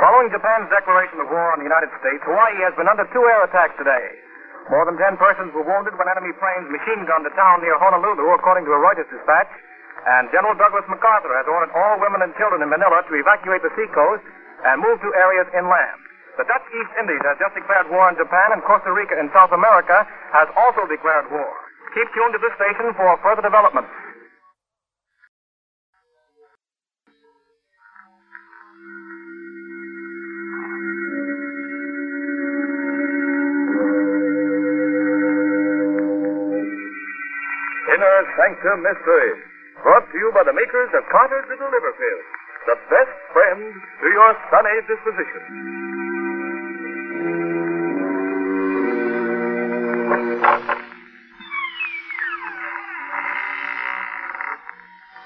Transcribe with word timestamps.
Following 0.00 0.30
Japan's 0.30 0.68
declaration 0.70 1.18
of 1.18 1.32
war 1.32 1.50
on 1.52 1.58
the 1.58 1.66
United 1.66 1.90
States, 1.98 2.22
Hawaii 2.22 2.60
has 2.62 2.74
been 2.76 2.86
under 2.86 3.08
two 3.10 3.24
air 3.26 3.42
attacks 3.48 3.74
today. 3.80 4.06
More 4.70 4.84
than 4.86 4.98
ten 4.98 5.14
persons 5.16 5.54
were 5.54 5.62
wounded 5.62 5.94
when 5.94 6.10
enemy 6.10 6.34
planes 6.36 6.66
machine 6.70 7.06
gunned 7.06 7.26
a 7.26 7.34
town 7.38 7.62
near 7.62 7.78
Honolulu, 7.78 8.34
according 8.34 8.66
to 8.66 8.74
a 8.74 8.80
Reuters 8.82 9.06
dispatch. 9.10 9.50
And 10.06 10.30
General 10.30 10.54
Douglas 10.54 10.86
MacArthur 10.86 11.34
has 11.34 11.46
ordered 11.50 11.74
all 11.74 11.98
women 11.98 12.22
and 12.22 12.30
children 12.38 12.62
in 12.62 12.70
Manila 12.70 13.02
to 13.02 13.14
evacuate 13.18 13.62
the 13.62 13.74
seacoast 13.74 14.22
and 14.66 14.82
move 14.82 15.02
to 15.02 15.10
areas 15.18 15.50
inland. 15.50 16.00
The 16.38 16.46
Dutch 16.46 16.66
East 16.70 16.92
Indies 17.00 17.24
has 17.24 17.40
just 17.40 17.56
declared 17.56 17.90
war 17.90 18.06
on 18.06 18.14
Japan, 18.14 18.52
and 18.54 18.62
Costa 18.62 18.92
Rica 18.92 19.18
in 19.18 19.32
South 19.32 19.50
America 19.50 20.06
has 20.36 20.46
also 20.54 20.86
declared 20.86 21.26
war. 21.32 21.50
Keep 21.96 22.12
tuned 22.12 22.36
to 22.36 22.40
this 22.44 22.54
station 22.60 22.92
for 22.94 23.16
further 23.24 23.42
developments. 23.42 23.88
Inner 37.96 38.28
Sanctum 38.36 38.82
Mystery. 38.82 39.40
Brought 39.82 40.04
to 40.12 40.18
you 40.18 40.30
by 40.34 40.44
the 40.44 40.52
makers 40.52 40.92
of 40.92 41.08
Carter's 41.08 41.48
Little 41.48 41.72
Liver 41.72 41.96
Pills. 41.96 42.26
The 42.68 42.76
best 42.92 43.16
friend 43.32 43.72
to 43.72 44.06
your 44.12 44.36
sunny 44.52 44.84
disposition. 44.84 45.42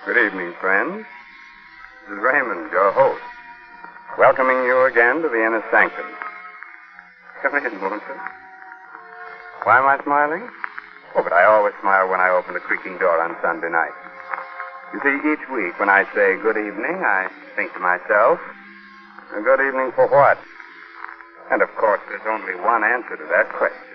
Good 0.07 0.27
evening, 0.27 0.55
friends. 0.61 1.05
This 2.07 2.19
is 2.19 2.23
Raymond, 2.23 2.71
your 2.71 2.93
host, 2.93 3.21
welcoming 4.17 4.63
you 4.63 4.87
again 4.87 5.23
to 5.23 5.29
the 5.29 5.43
inner 5.45 5.65
sanctum. 5.73 6.07
Come 7.43 7.57
in, 7.57 7.81
won't 7.81 8.03
you? 8.07 8.15
Why 9.65 9.79
am 9.79 9.87
I 9.87 9.99
smiling? 10.05 10.49
Oh, 11.17 11.23
but 11.23 11.33
I 11.33 11.45
always 11.45 11.75
smile 11.81 12.09
when 12.09 12.21
I 12.21 12.31
open 12.31 12.55
the 12.55 12.61
creaking 12.61 12.99
door 12.99 13.19
on 13.21 13.35
Sunday 13.43 13.71
night. 13.71 13.95
You 14.95 15.01
see, 15.03 15.17
each 15.27 15.43
week 15.51 15.79
when 15.79 15.89
I 15.89 16.07
say 16.15 16.39
good 16.39 16.57
evening, 16.57 17.03
I 17.03 17.29
think 17.57 17.73
to 17.75 17.81
myself, 17.81 18.39
a 19.35 19.43
good 19.43 19.61
evening 19.61 19.91
for 19.95 20.07
what? 20.07 20.39
And 21.51 21.63
of 21.63 21.71
course, 21.75 22.01
there's 22.09 22.27
only 22.31 22.55
one 22.63 22.85
answer 22.85 23.17
to 23.17 23.27
that 23.31 23.51
question. 23.55 23.91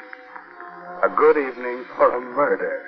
A 1.03 1.09
good 1.09 1.37
evening 1.37 1.85
for 1.95 2.11
a 2.11 2.19
murder. 2.19 2.83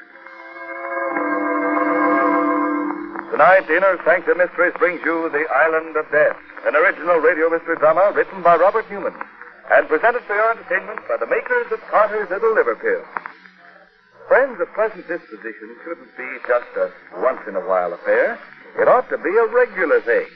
Tonight, 3.31 3.69
Inner 3.69 3.99
Sanctum 4.03 4.39
Mysteries 4.39 4.73
brings 4.79 4.99
you 5.03 5.29
The 5.31 5.45
Island 5.51 5.95
of 5.95 6.09
Death, 6.11 6.35
an 6.65 6.75
original 6.75 7.19
radio 7.19 7.49
mystery 7.49 7.77
drama 7.77 8.11
written 8.15 8.41
by 8.43 8.55
Robert 8.55 8.89
Newman 8.91 9.13
and 9.71 9.87
presented 9.87 10.23
for 10.23 10.35
your 10.35 10.51
entertainment 10.51 10.99
by 11.07 11.17
the 11.17 11.27
makers 11.27 11.67
of 11.71 11.79
Carter's 11.91 12.29
Little 12.29 12.55
Liver 12.55 12.75
Pill. 12.75 13.03
Friends, 14.27 14.59
a 14.59 14.65
pleasant 14.75 15.07
disposition 15.07 15.75
shouldn't 15.85 16.17
be 16.17 16.27
just 16.47 16.67
a 16.75 16.91
once 17.21 17.39
in 17.47 17.55
a 17.55 17.63
while 17.63 17.93
affair. 17.93 18.37
It 18.77 18.87
ought 18.87 19.07
to 19.09 19.17
be 19.17 19.29
a 19.29 19.47
regular 19.47 20.01
thing. 20.01 20.27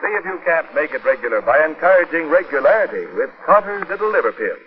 See 0.00 0.12
if 0.12 0.24
you 0.26 0.38
can't 0.44 0.74
make 0.74 0.92
it 0.92 1.04
regular 1.04 1.40
by 1.40 1.64
encouraging 1.64 2.28
regularity 2.28 3.06
with 3.16 3.30
Carter's 3.46 3.88
Little 3.88 4.12
Liver 4.12 4.32
Pills. 4.32 4.60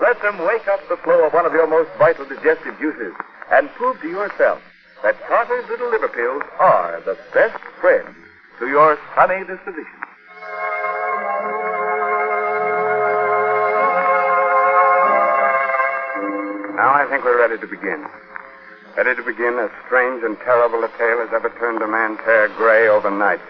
Let 0.00 0.20
them 0.22 0.38
wake 0.38 0.66
up 0.68 0.80
the 0.88 0.96
flow 0.96 1.26
of 1.26 1.34
one 1.34 1.44
of 1.44 1.52
your 1.52 1.66
most 1.66 1.90
vital 1.98 2.24
digestive 2.24 2.78
juices 2.80 3.12
and 3.52 3.68
prove 3.76 4.00
to 4.00 4.08
yourself 4.08 4.62
that 5.02 5.20
Carter's 5.28 5.68
Little 5.68 5.90
Liver 5.90 6.08
Pills 6.08 6.42
are 6.58 7.02
the 7.04 7.18
best 7.34 7.62
friend 7.80 8.08
to 8.58 8.68
your 8.68 8.98
sunny 9.14 9.44
disposition. 9.44 10.03
Now 16.84 16.92
I 16.92 17.08
think 17.08 17.24
we're 17.24 17.40
ready 17.40 17.56
to 17.56 17.66
begin. 17.66 18.04
Ready 18.94 19.16
to 19.16 19.22
begin 19.24 19.56
as 19.56 19.70
strange 19.86 20.22
and 20.22 20.36
terrible 20.44 20.84
a 20.84 20.88
tale 21.00 21.24
as 21.24 21.32
ever 21.32 21.48
turned 21.56 21.80
a 21.80 21.88
man's 21.88 22.20
hair 22.20 22.48
gray 22.60 22.88
overnight. 22.88 23.40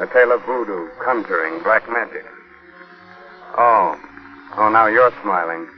A 0.00 0.06
tale 0.06 0.32
of 0.32 0.40
voodoo, 0.46 0.88
conjuring, 1.04 1.62
black 1.62 1.86
magic. 1.86 2.24
Oh. 3.58 4.00
Oh, 4.56 4.70
now 4.70 4.86
you're 4.86 5.12
smiling. 5.20 5.68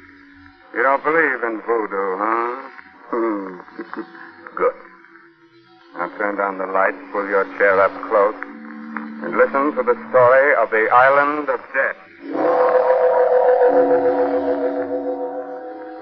You 0.72 0.84
don't 0.84 1.02
believe 1.02 1.42
in 1.42 1.60
voodoo, 1.66 2.14
huh? 2.14 2.70
Good. 4.54 4.78
Now 5.98 6.14
turn 6.16 6.36
down 6.36 6.58
the 6.58 6.66
lights, 6.66 7.02
pull 7.10 7.26
your 7.28 7.42
chair 7.58 7.82
up 7.82 7.90
close, 8.06 8.38
and 9.26 9.36
listen 9.36 9.74
to 9.74 9.82
the 9.82 9.98
story 10.14 10.54
of 10.54 10.70
the 10.70 10.86
Island 10.94 11.48
of 11.50 11.58
Death. 11.74 11.98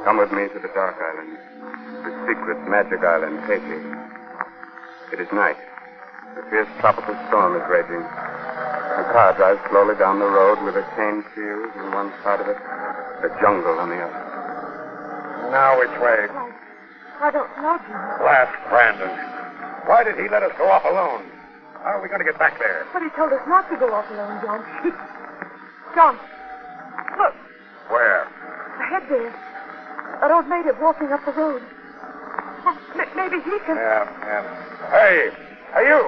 Come 0.06 0.22
with 0.22 0.30
me 0.30 0.46
to 0.46 0.58
the 0.62 0.70
Dark 0.70 0.94
Island, 1.02 1.34
the 2.06 2.12
secret 2.30 2.62
magic 2.70 3.02
island, 3.02 3.42
Haiti. 3.50 3.82
It 5.10 5.18
is 5.18 5.26
night. 5.34 5.58
A 6.38 6.46
fierce 6.46 6.70
tropical 6.78 7.18
storm 7.26 7.58
is 7.58 7.66
raging. 7.66 8.06
A 8.06 9.02
car 9.10 9.34
drives 9.34 9.58
slowly 9.66 9.98
down 9.98 10.22
the 10.22 10.30
road 10.30 10.62
with 10.62 10.78
a 10.78 10.86
cane 10.94 11.26
field 11.34 11.74
on 11.82 11.90
one 11.90 12.14
side 12.22 12.38
of 12.38 12.46
it, 12.46 12.54
a 12.54 13.34
jungle 13.42 13.82
on 13.82 13.90
the 13.90 13.98
other. 13.98 15.50
Now 15.50 15.74
which 15.74 15.90
way? 15.98 16.30
I 17.18 17.34
don't 17.34 17.50
know, 17.58 17.74
John. 17.90 18.22
Last 18.22 18.54
Brandon. 18.70 19.10
Why 19.90 20.06
did 20.06 20.22
he 20.22 20.30
let 20.30 20.46
us 20.46 20.54
go 20.54 20.70
off 20.70 20.86
alone? 20.86 21.26
How 21.82 21.98
are 21.98 22.00
we 22.00 22.06
going 22.06 22.22
to 22.22 22.24
get 22.30 22.38
back 22.38 22.60
there? 22.62 22.86
But 22.94 23.02
he 23.02 23.10
told 23.18 23.32
us 23.34 23.42
not 23.50 23.66
to 23.74 23.76
go 23.76 23.90
off 23.90 24.06
alone, 24.14 24.38
John. 24.38 24.62
John, 25.98 26.14
look, 27.18 27.34
Where? 27.90 28.22
ahead 28.78 29.02
there. 29.10 29.34
An 30.26 30.32
old 30.32 30.48
native 30.50 30.74
walking 30.82 31.12
up 31.12 31.24
the 31.24 31.30
road. 31.30 31.62
Oh, 31.62 32.74
maybe 33.14 33.36
he 33.46 33.58
can. 33.62 33.78
Yeah, 33.78 34.10
yeah. 34.26 34.42
Hey, 34.90 35.30
hey, 35.70 35.86
you. 35.86 36.02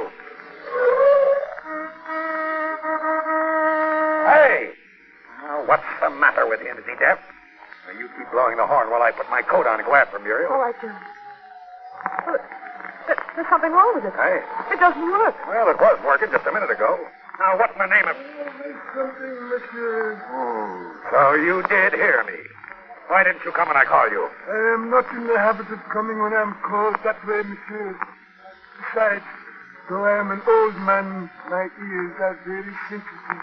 Hey. 4.27 4.75
Now, 5.47 5.63
what's 5.71 5.87
the 6.03 6.11
matter 6.11 6.49
with 6.51 6.59
him? 6.59 6.79
Is 6.79 6.85
he 6.91 6.99
deaf? 6.99 7.23
Now, 7.87 7.95
you 7.95 8.11
keep 8.19 8.27
blowing 8.35 8.57
the 8.57 8.67
horn 8.67 8.91
while 8.91 9.03
I 9.03 9.13
put 9.13 9.31
my 9.31 9.41
coat 9.43 9.69
on 9.69 9.79
and 9.79 9.87
go 9.87 9.95
after 9.95 10.19
Muriel. 10.19 10.51
All 10.51 10.59
right, 10.67 10.75
John. 10.83 10.99
Look, 12.27 12.43
th- 13.07 13.19
there's 13.37 13.47
something 13.49 13.71
wrong 13.71 13.95
with 13.95 14.05
it. 14.05 14.15
Hey. 14.19 14.43
It 14.75 14.81
doesn't 14.83 15.01
work. 15.01 15.37
Well, 15.47 15.69
it 15.71 15.79
was 15.79 15.99
working 16.05 16.35
just 16.35 16.45
a 16.45 16.51
minute 16.51 16.73
ago. 16.75 16.99
Now, 17.39 17.57
what 17.57 17.71
in 17.71 17.79
the 17.79 17.87
name 17.87 18.09
of... 18.11 18.17
Oh, 18.19 18.51
Something, 18.99 19.49
monsieur. 19.49 20.19
Oh, 20.35 21.07
so 21.15 21.35
you 21.39 21.63
did 21.71 21.93
hear 21.95 22.25
me. 22.27 22.35
Why 23.09 23.25
didn't 23.25 23.41
you 23.41 23.53
come 23.53 23.69
when 23.69 23.77
I 23.77 23.89
called 23.89 24.13
you? 24.13 24.21
I 24.21 24.75
am 24.77 24.91
not 24.93 25.09
in 25.17 25.25
the 25.25 25.41
habit 25.41 25.73
of 25.73 25.81
coming 25.89 26.21
when 26.21 26.37
I'm 26.37 26.53
called 26.61 27.01
that 27.09 27.17
way, 27.25 27.41
monsieur. 27.41 27.97
Besides, 28.77 29.25
though 29.89 30.05
I 30.05 30.21
am 30.21 30.31
an 30.31 30.43
old 30.45 30.77
man, 30.85 31.31
my 31.49 31.73
ears 31.73 32.15
are 32.21 32.37
very 32.45 32.75
sensitive. 32.93 33.41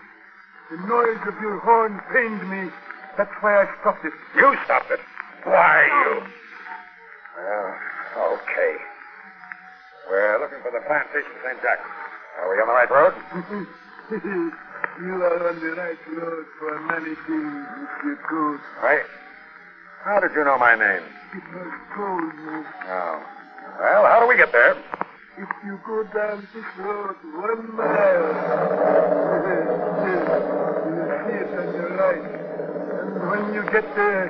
The 0.70 0.78
noise 0.86 1.22
of 1.26 1.34
your 1.42 1.58
horn 1.66 1.98
pained 2.14 2.46
me. 2.46 2.70
That's 3.18 3.34
why 3.42 3.58
I 3.58 3.66
stopped 3.81 4.06
it. 4.06 4.14
You 4.38 4.53
stopped 4.66 4.92
it. 4.92 5.00
Why, 5.50 5.90
you... 5.90 6.22
Well, 7.42 8.38
okay. 8.38 8.74
We're 10.09 10.40
looking 10.46 10.62
for 10.62 10.70
the 10.78 10.86
plantation 10.86 11.34
St. 11.42 11.58
Jack. 11.66 11.82
Are 12.38 12.53
we 12.53 12.62
on 12.62 12.70
the 12.70 12.78
right 12.78 12.92
road? 12.94 13.14
you 14.14 15.14
are 15.26 15.50
on 15.50 15.59
the 15.59 15.74
right 15.74 15.97
road 16.14 16.46
for 16.59 16.80
many 16.86 17.18
things, 17.26 17.66
Monsieur 17.82 18.20
Gould. 18.30 18.59
Right. 18.84 19.02
How 20.06 20.20
did 20.20 20.38
you 20.38 20.46
know 20.46 20.56
my 20.60 20.76
name? 20.76 21.02
It 21.34 21.42
was 21.50 21.74
told 21.98 22.30
me. 22.38 22.62
Oh. 22.86 23.26
Well, 23.82 24.06
how 24.06 24.22
do 24.22 24.28
we 24.30 24.38
get 24.38 24.52
there? 24.52 24.78
If 25.34 25.50
you 25.66 25.80
go 25.82 26.04
down 26.14 26.48
this 26.54 26.64
road 26.78 27.16
one 27.34 27.74
mile, 27.74 28.30
you 30.06 30.22
will 30.22 30.46
see 31.26 31.41
it 31.41 31.50
on 31.58 31.74
your 31.74 31.90
right. 31.97 32.22
And 32.22 33.29
when 33.34 33.53
you 33.58 33.64
get 33.74 33.82
there, 33.97 34.29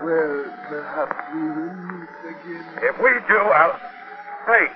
well, 0.00 0.48
perhaps 0.72 1.20
we 1.36 1.52
will 1.52 1.76
meet 1.84 2.16
again. 2.24 2.64
If 2.80 2.96
we 2.96 3.12
do, 3.28 3.36
I'll. 3.36 3.76
Hey. 4.46 4.72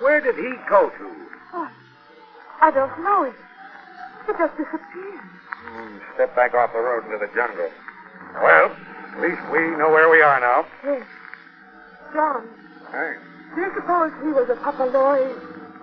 Where 0.00 0.20
did 0.20 0.36
he 0.36 0.52
go 0.68 0.90
to? 0.90 1.08
Oh, 1.54 1.70
I 2.60 2.70
don't 2.70 3.02
know. 3.02 3.24
It, 3.24 3.34
it 4.28 4.36
just 4.36 4.56
disappeared. 4.58 5.24
Hmm, 5.64 5.96
step 6.16 6.36
back 6.36 6.52
off 6.52 6.74
the 6.74 6.80
road 6.80 7.06
into 7.06 7.16
the 7.16 7.32
jungle. 7.34 7.70
Well, 8.34 8.76
at 9.20 9.28
least 9.28 9.42
we 9.52 9.60
know 9.76 9.90
where 9.90 10.08
we 10.08 10.22
are 10.22 10.40
now. 10.40 10.64
Yes. 10.82 11.04
John, 12.14 12.48
Hey. 12.90 13.16
do 13.54 13.60
you 13.60 13.70
suppose 13.76 14.10
he 14.24 14.32
was 14.32 14.48
a 14.48 14.56
papaloi, 14.56 15.28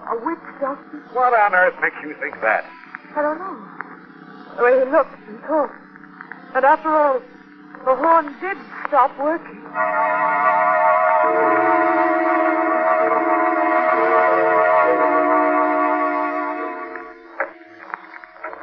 a 0.09 0.25
witch 0.25 0.41
doctor? 0.59 0.97
What 1.13 1.37
on 1.37 1.53
earth 1.53 1.75
makes 1.79 1.95
you 2.01 2.15
think 2.19 2.41
that? 2.41 2.65
I 3.15 3.21
don't 3.21 3.37
know. 3.37 3.57
The 4.57 4.63
way 4.63 4.79
he 4.83 4.89
looked 4.91 5.13
and 5.27 5.39
talked. 5.43 5.75
And 6.55 6.65
after 6.65 6.89
all, 6.89 7.21
the 7.85 7.95
horn 7.95 8.35
did 8.41 8.57
stop 8.87 9.13
working. 9.19 9.61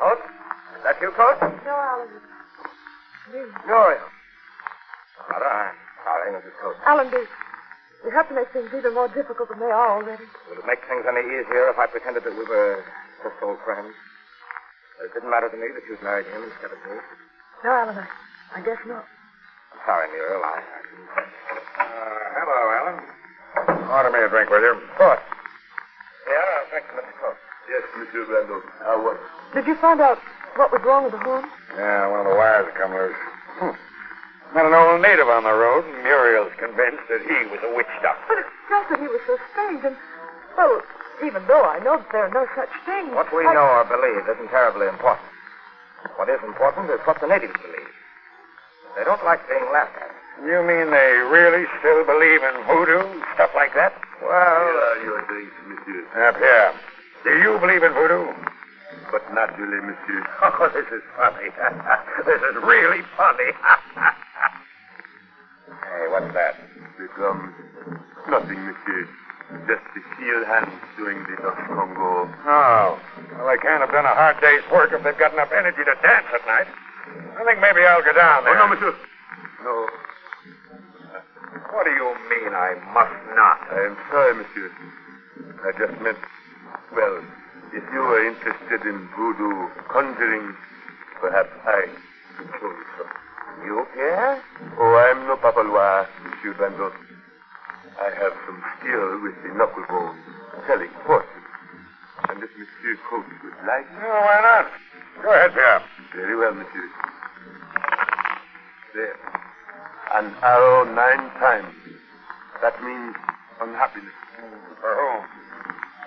Host, 0.00 0.22
you, 1.00 1.10
Coach? 1.12 1.38
No, 1.64 1.70
Alan. 1.70 2.08
Me. 3.32 3.40
Muriel. 3.66 4.13
All 6.24 6.32
right. 6.32 6.40
Sorry, 6.40 6.40
Mrs. 6.40 6.56
Coates. 6.60 6.80
Alan, 6.86 7.08
we, 7.12 7.20
we 8.08 8.10
have 8.16 8.28
to 8.28 8.34
make 8.34 8.48
things 8.52 8.70
even 8.72 8.94
more 8.94 9.08
difficult 9.08 9.48
than 9.48 9.58
they 9.60 9.68
are 9.72 10.00
already. 10.00 10.24
Would 10.48 10.58
it 10.58 10.66
make 10.66 10.80
things 10.88 11.04
any 11.04 11.20
easier 11.20 11.68
if 11.68 11.78
I 11.78 11.86
pretended 11.86 12.24
that 12.24 12.32
we 12.32 12.44
were 12.44 12.84
just 13.22 13.36
old 13.42 13.58
friends? 13.64 13.92
It 15.04 15.12
didn't 15.12 15.30
matter 15.30 15.50
to 15.50 15.56
me 15.56 15.68
that 15.74 15.84
you'd 15.84 16.00
married 16.02 16.26
him 16.26 16.44
instead 16.48 16.72
of 16.72 16.80
me. 16.88 16.96
No, 17.64 17.70
Alan, 17.70 17.98
I, 17.98 18.06
I 18.56 18.60
guess 18.64 18.78
not. 18.86 19.04
I'm 19.74 19.80
sorry, 19.84 20.08
Muriel. 20.16 20.40
I, 20.44 20.58
I 20.64 20.80
didn't. 20.88 21.08
Uh, 21.12 22.24
hello, 22.40 22.60
Alan. 22.78 22.96
Order 23.90 24.10
me 24.10 24.20
a 24.24 24.28
drink, 24.28 24.48
will 24.50 24.62
you? 24.62 24.74
Of 24.80 24.96
course. 24.96 25.20
Yeah, 26.24 26.56
thanks, 26.72 26.88
Mr. 26.94 27.12
Coates. 27.20 27.42
Yes, 27.68 27.84
Monsieur 27.98 28.24
Brandon. 28.24 28.62
How 28.80 28.96
was 29.02 29.18
Did 29.52 29.66
you 29.66 29.76
find 29.76 30.00
out 30.00 30.18
what 30.56 30.72
was 30.72 30.80
wrong 30.84 31.04
with 31.04 31.12
the 31.12 31.18
horn? 31.18 31.44
Yeah, 31.76 32.08
one 32.08 32.20
of 32.20 32.26
the 32.32 32.36
wires 32.36 32.66
had 32.70 32.76
come 32.80 32.92
loose. 32.94 33.16
Hmm. 33.60 33.76
Met 34.54 34.66
an 34.66 34.72
old 34.74 35.02
native 35.02 35.26
on 35.28 35.42
the 35.42 35.50
road, 35.52 35.82
and 35.82 35.98
Muriel's 36.06 36.54
convinced 36.62 37.02
that 37.10 37.22
he 37.26 37.38
was 37.50 37.58
a 37.66 37.74
witch 37.74 37.90
doctor. 38.06 38.22
But 38.30 38.38
it's 38.38 38.54
just 38.70 38.86
that 38.94 39.00
he 39.02 39.08
was 39.10 39.18
so 39.26 39.34
strange, 39.50 39.82
and, 39.82 39.96
well, 40.56 40.78
even 41.26 41.42
though 41.50 41.66
I 41.66 41.82
know 41.82 41.98
that 41.98 42.06
there 42.14 42.30
are 42.30 42.34
no 42.34 42.46
such 42.54 42.70
things. 42.86 43.10
What 43.14 43.34
we 43.34 43.42
I- 43.46 43.52
know 43.52 43.66
or 43.66 43.84
believe 43.84 44.22
isn't 44.30 44.48
terribly 44.54 44.86
important. 44.86 45.26
What 46.14 46.28
is 46.30 46.38
important 46.46 46.90
is 46.90 47.00
what 47.04 47.18
the 47.20 47.26
natives 47.26 47.54
believe. 47.58 47.90
They 48.94 49.02
don't 49.02 49.24
like 49.24 49.42
being 49.48 49.66
laughed 49.74 49.98
at. 49.98 50.14
You 50.46 50.62
mean 50.62 50.90
they 50.90 51.10
really 51.26 51.66
still 51.82 52.04
believe 52.04 52.42
in 52.42 52.54
voodoo, 52.70 53.02
stuff 53.34 53.50
like 53.58 53.74
that? 53.74 53.94
Well, 54.22 54.30
are 54.30 55.02
your 55.02 55.18
drinks, 55.26 55.54
Monsieur? 55.66 56.06
up 56.28 56.36
here. 56.38 56.72
Do 57.24 57.38
you 57.42 57.58
believe 57.58 57.82
in 57.82 57.92
voodoo? 57.92 58.30
But 59.10 59.22
naturally, 59.34 59.80
Monsieur. 59.82 60.22
Oh, 60.42 60.70
this 60.70 60.86
is 60.94 61.02
funny. 61.18 61.50
this 62.26 62.38
is 62.42 62.54
really 62.62 63.02
funny. 63.18 63.50
hey, 65.68 66.06
what's 66.10 66.32
that? 66.34 66.54
Becomes 66.98 67.52
um, 67.88 68.00
nothing, 68.30 68.60
Monsieur. 68.64 69.08
Just 69.68 69.84
the 69.94 70.02
steel 70.16 70.40
hands 70.48 70.72
doing 70.96 71.18
the 71.28 71.36
Dutch 71.42 71.60
Congo. 71.68 72.26
Oh. 72.48 72.98
Well, 73.36 73.46
they 73.48 73.60
can't 73.60 73.80
have 73.84 73.92
done 73.92 74.06
a 74.08 74.14
hard 74.14 74.40
day's 74.40 74.64
work 74.72 74.90
if 74.92 75.02
they've 75.04 75.18
got 75.18 75.32
enough 75.32 75.52
energy 75.52 75.84
to 75.84 75.94
dance 76.02 76.26
at 76.32 76.44
night. 76.46 76.68
I 77.38 77.44
think 77.44 77.60
maybe 77.60 77.84
I'll 77.84 78.02
go 78.02 78.12
down 78.12 78.44
there. 78.44 78.56
Oh, 78.56 78.66
no, 78.66 78.72
Monsieur. 78.72 78.94
No, 79.62 79.88
What 81.72 81.84
do 81.84 81.90
you 81.92 82.08
mean 82.30 82.52
I 82.54 82.74
must 82.94 83.16
not? 83.36 83.58
I 83.70 83.80
am 83.92 83.96
sorry, 84.10 84.34
Monsieur. 84.34 84.70
I 85.66 85.70
just 85.78 86.00
meant, 86.00 86.18
well, 86.94 87.20
if 87.72 87.84
you 87.92 88.00
are 88.00 88.22
interested 88.26 88.80
in 88.88 89.08
voodoo 89.16 89.68
conjuring, 89.88 90.56
perhaps 91.20 91.52
I 91.66 91.88
could 92.38 92.48
show 92.60 92.68
you 92.70 92.86
some. 92.98 93.10
You, 93.64 93.86
Pierre? 93.94 94.42
Oh, 94.78 94.94
I'm 94.94 95.26
no 95.26 95.33
papalois, 95.44 96.08
Monsieur 96.24 96.54
Van 96.56 96.72
Brando. 96.72 96.96
I 98.00 98.08
have 98.16 98.32
some 98.48 98.64
skill 98.80 99.20
with 99.20 99.36
the 99.44 99.52
knuckle 99.52 99.84
bone, 99.92 100.16
telling 100.66 100.88
fortunes. 101.04 101.44
And 102.32 102.42
if 102.42 102.48
Monsieur 102.56 102.96
Coates 103.10 103.28
would 103.44 103.52
like, 103.68 103.84
No, 104.00 104.08
why 104.08 104.40
not? 104.40 104.66
Go 105.22 105.28
ahead, 105.30 105.52
Pierre. 105.52 105.82
very 106.16 106.34
well, 106.36 106.54
Monsieur. 106.54 106.88
There. 108.94 109.16
An 110.16 110.32
arrow 110.42 110.84
nine 110.88 111.28
times. 111.36 111.74
That 112.62 112.80
means 112.82 113.14
unhappiness. 113.60 114.16
For 114.80 114.92
whom? 114.96 115.20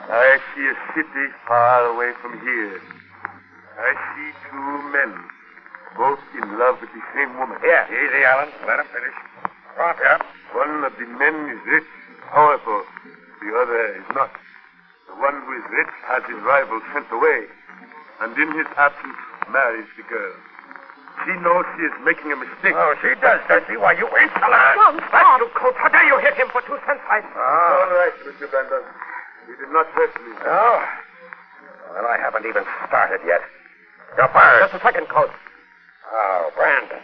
I 0.09 0.39
see 0.55 0.65
a 0.65 0.75
city 0.97 1.25
far 1.47 1.85
away 1.93 2.11
from 2.21 2.39
here. 2.41 2.81
I 3.77 3.93
see 3.93 4.29
two 4.49 4.89
men, 4.89 5.13
both 5.97 6.21
in 6.37 6.45
love 6.61 6.77
with 6.79 6.93
the 6.93 7.03
same 7.17 7.33
woman. 7.41 7.57
Yeah, 7.65 7.89
easy, 7.89 8.21
Alan. 8.23 8.53
Let 8.69 8.79
him 8.79 8.87
finish. 8.93 9.17
Go 9.75 9.81
on, 9.83 9.97
Pierre. 9.97 10.21
One 10.53 10.85
of 10.85 10.93
the 10.95 11.09
men 11.17 11.35
is 11.49 11.61
rich, 11.65 11.89
powerful. 12.29 12.85
The 13.41 13.49
other 13.57 13.97
is 13.97 14.07
not. 14.13 14.31
The 15.09 15.17
one 15.17 15.41
who 15.41 15.51
is 15.57 15.65
rich 15.73 15.93
has 16.05 16.21
his 16.29 16.39
rival 16.45 16.79
sent 16.93 17.09
away, 17.11 17.49
and 18.21 18.31
in 18.37 18.53
his 18.53 18.69
absence 18.77 19.17
marries 19.49 19.89
the 19.97 20.05
girl. 20.05 20.37
She 21.25 21.33
knows 21.41 21.65
she 21.75 21.81
is 21.89 21.97
making 22.05 22.29
a 22.29 22.37
mistake. 22.37 22.77
Oh, 22.77 22.93
she 23.01 23.17
does, 23.17 23.41
does 23.49 23.65
she? 23.65 23.73
Why, 23.73 23.97
you 23.97 24.05
insolent! 24.05 24.77
John, 24.77 25.01
stop. 25.09 25.41
you, 25.41 25.49
Coates. 25.57 25.77
How 25.81 25.89
dare 25.89 26.05
you 26.05 26.21
hit 26.21 26.37
him 26.37 26.45
for 26.53 26.61
two 26.61 26.77
cents? 26.85 27.01
I... 27.09 27.25
Ah. 27.25 27.89
All 27.89 27.97
right, 27.97 28.13
Mr. 28.21 28.45
Brandon. 28.45 28.85
You 29.49 29.57
did 29.57 29.73
not 29.73 29.89
hurt 29.97 30.13
me. 30.21 30.37
Oh? 30.45 30.77
Well, 31.89 32.05
I 32.05 32.21
haven't 32.21 32.45
even 32.45 32.61
started 32.85 33.21
yet. 33.25 33.41
You're 34.15 34.29
fired. 34.29 34.69
Just 34.69 34.77
a 34.77 34.81
second, 34.85 35.09
Coates. 35.09 35.33
Oh, 36.11 36.51
Brandon. 36.55 36.99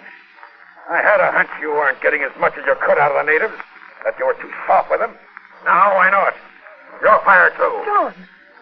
I 0.90 1.00
had 1.00 1.20
a 1.20 1.32
hunch 1.32 1.50
you 1.62 1.72
weren't 1.72 2.02
getting 2.02 2.24
as 2.24 2.32
much 2.40 2.54
as 2.60 2.66
you 2.66 2.76
could 2.84 3.00
out 3.00 3.16
of 3.16 3.24
the 3.24 3.28
natives, 3.32 3.56
that 4.04 4.20
you 4.20 4.26
were 4.28 4.36
too 4.36 4.52
soft 4.68 4.92
with 4.92 5.00
them. 5.00 5.16
Now 5.64 5.96
I 5.96 6.12
know 6.12 6.28
it. 6.28 6.36
You're 7.00 7.20
fired, 7.24 7.56
too. 7.56 7.72
John, 7.88 8.12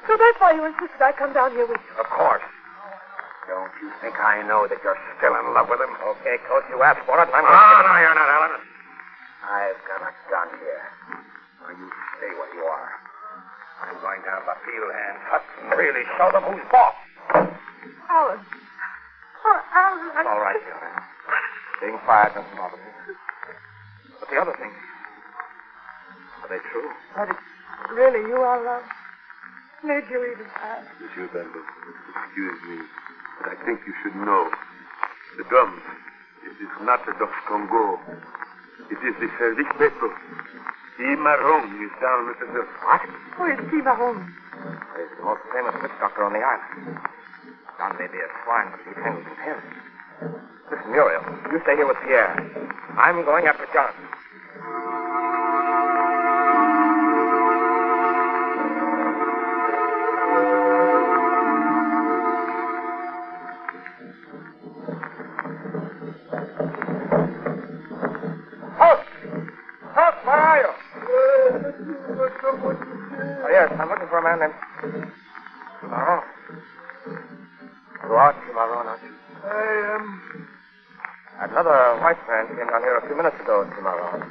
so 0.06 0.14
that's 0.18 0.38
why 0.38 0.54
you 0.54 0.66
insisted 0.66 1.02
I 1.02 1.12
come 1.14 1.34
down 1.34 1.52
here 1.58 1.66
with 1.66 1.82
you. 1.82 1.94
Of 1.98 2.10
course. 2.10 2.46
Don't 3.50 3.74
you 3.82 3.90
think 4.02 4.16
I 4.22 4.46
know 4.46 4.70
that 4.70 4.78
you're 4.86 4.98
still 5.18 5.34
in 5.34 5.54
love 5.54 5.68
with 5.68 5.82
him? 5.82 5.94
Okay, 5.98 6.38
Coates, 6.46 6.70
you 6.70 6.82
asked 6.86 7.02
for 7.10 7.18
it, 7.22 7.28
and 7.28 7.36
I'm... 7.36 7.46
Oh, 7.46 7.82
no, 7.86 7.94
you're 7.98 8.14
not, 8.14 8.30
Alan. 8.30 8.54
I've 9.42 9.82
got 9.90 10.06
a 10.06 10.14
gun 10.30 10.50
here. 10.62 10.84
Now, 11.66 11.74
you 11.74 11.90
stay 12.18 12.32
where 12.38 12.54
you 12.54 12.64
are. 12.70 12.90
I'm 13.82 13.98
going 13.98 14.22
down 14.22 14.46
to 14.46 14.54
the 14.54 14.58
field 14.62 14.94
hand 14.94 15.18
hut 15.26 15.44
and 15.58 15.74
really 15.74 16.06
show 16.18 16.30
them 16.30 16.46
who's 16.46 16.62
boss. 16.70 16.94
Alan. 18.10 18.40
Alan. 19.92 20.28
All 20.28 20.40
right, 20.40 20.60
Fiona. 20.62 21.04
Being 21.82 22.00
fired 22.06 22.34
doesn't 22.36 22.56
bother 22.56 22.78
me. 22.78 22.92
But 24.20 24.30
the 24.30 24.38
other 24.38 24.56
things, 24.56 24.78
are 26.46 26.50
they 26.50 26.62
true? 26.72 26.90
That 27.18 27.30
it's 27.30 27.92
really 27.92 28.22
you 28.30 28.38
I 28.42 28.58
love. 28.62 28.84
Uh, 28.86 29.88
made 29.88 30.06
you 30.14 30.22
even 30.22 30.46
ask. 30.62 30.86
Monsieur 31.02 31.28
Brandon, 31.34 31.66
excuse 32.14 32.60
me, 32.70 32.78
but 33.42 33.50
I 33.50 33.56
think 33.66 33.82
you 33.88 33.94
should 34.04 34.16
know. 34.16 34.52
The 35.38 35.44
drums, 35.50 35.82
it 36.46 36.56
is 36.62 36.74
not 36.86 37.04
the 37.06 37.14
Dos 37.18 37.34
Congo. 37.48 37.98
It 38.92 39.00
is 39.02 39.16
the 39.18 39.30
Service 39.40 39.72
Petro. 39.80 40.12
E. 41.02 41.16
Marron 41.18 41.66
is 41.82 41.94
down 41.98 42.28
with 42.28 42.38
the 42.40 42.48
nurse. 42.54 42.70
What? 42.84 43.02
Who 43.40 43.46
is 43.48 43.60
T. 43.72 43.82
Mahone? 43.82 44.28
He's 44.94 45.10
the 45.18 45.24
most 45.24 45.42
famous 45.50 45.74
witch 45.82 45.98
doctor 46.00 46.26
on 46.26 46.34
the 46.34 46.44
island. 46.46 47.00
John 47.82 47.98
may 47.98 48.06
be 48.06 48.22
a 48.22 48.30
swine, 48.46 48.70
but 48.70 48.80
he 48.86 48.94
handles 49.02 49.26
in 49.26 49.36
Paris. 49.42 49.66
Listen, 50.70 50.92
Muriel, 50.92 51.24
you 51.52 51.60
stay 51.64 51.76
here 51.76 51.88
with 51.88 51.98
Pierre. 52.06 52.30
I'm 52.96 53.26
going 53.26 53.48
after 53.48 53.66
John. 53.74 53.90
Oh, 73.44 73.50
yes, 73.50 73.74
I'm 73.80 73.90
looking 73.90 74.08
for 74.08 74.20
a 74.20 74.22
man 74.22 74.40
named 74.40 74.54
Cimarron. 75.82 76.24
You 78.04 78.18
are 78.18 78.36
Cimarron, 78.46 78.88
aren't 78.88 79.04
you? 79.04 79.14
I 79.46 79.96
am. 79.96 80.04
Another 81.40 81.78
white 82.02 82.20
man 82.28 82.48
came 82.48 82.68
down 82.68 82.82
here 82.82 82.98
a 82.98 83.02
few 83.08 83.16
minutes 83.16 83.40
ago, 83.40 83.64
Cimarron. 83.76 84.22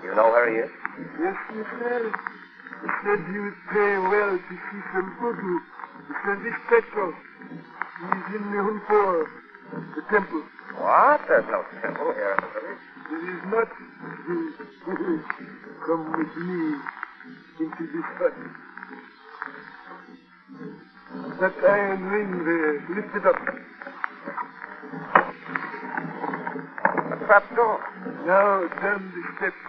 Do 0.00 0.06
you 0.06 0.14
know 0.14 0.30
where 0.30 0.46
he 0.48 0.56
is? 0.62 0.70
Yes, 1.18 1.36
monsieur. 1.50 2.12
He 2.12 2.88
said 3.02 3.18
he 3.26 3.38
would 3.40 3.58
pay 3.72 3.98
well 3.98 4.38
to 4.38 4.54
see 4.54 4.82
some 4.92 5.16
voodoo. 5.18 5.58
The 6.08 6.14
Service 6.24 6.60
Petro. 6.68 7.12
He's 7.12 8.28
in 8.36 8.44
the 8.52 8.60
Hunpor, 8.70 9.26
the 9.96 10.02
temple. 10.10 10.42
What? 10.78 11.20
There's 11.26 11.46
no 11.50 11.64
temple 11.82 12.12
here 12.14 12.32
in 12.32 12.40
the 12.44 12.48
village. 12.54 12.82
There 13.10 13.24
is 13.34 13.42
not. 13.50 13.68
Come 15.86 16.04
with 16.16 16.34
me 16.36 16.78
into 17.58 17.84
this 17.92 18.08
hut. 18.18 18.34
That 21.40 21.56
iron 21.68 22.02
ring 22.04 22.30
there, 22.44 22.74
lift 22.94 23.14
it 23.16 23.26
up. 23.26 23.36
A 27.10 27.26
trap 27.26 27.44
door. 27.54 27.78
Now 28.26 28.68
down 28.80 29.12
the 29.12 29.22
steps. 29.36 29.62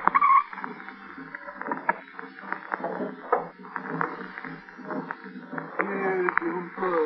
Here 5.80 6.18
is 6.26 6.34
the 6.40 6.50
Hunpor. 6.54 7.06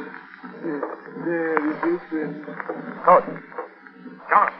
There 1.26 1.60
is 1.72 1.78
open. 1.84 2.87
Coates. 3.04 3.28
John. 4.30 4.52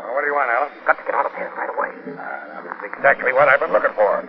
Oh, 0.00 0.14
what 0.14 0.22
do 0.22 0.26
you 0.26 0.34
want, 0.34 0.50
Alan? 0.54 0.70
Got 0.86 0.98
to 0.98 1.04
get 1.04 1.14
out 1.14 1.26
of 1.26 1.34
here 1.34 1.50
right 1.56 1.72
away. 1.72 1.90
Uh, 2.14 2.62
that 2.62 2.64
is 2.66 2.92
exactly 2.94 3.32
what 3.32 3.48
I've 3.48 3.60
been 3.60 3.72
looking 3.72 3.94
for. 3.94 4.22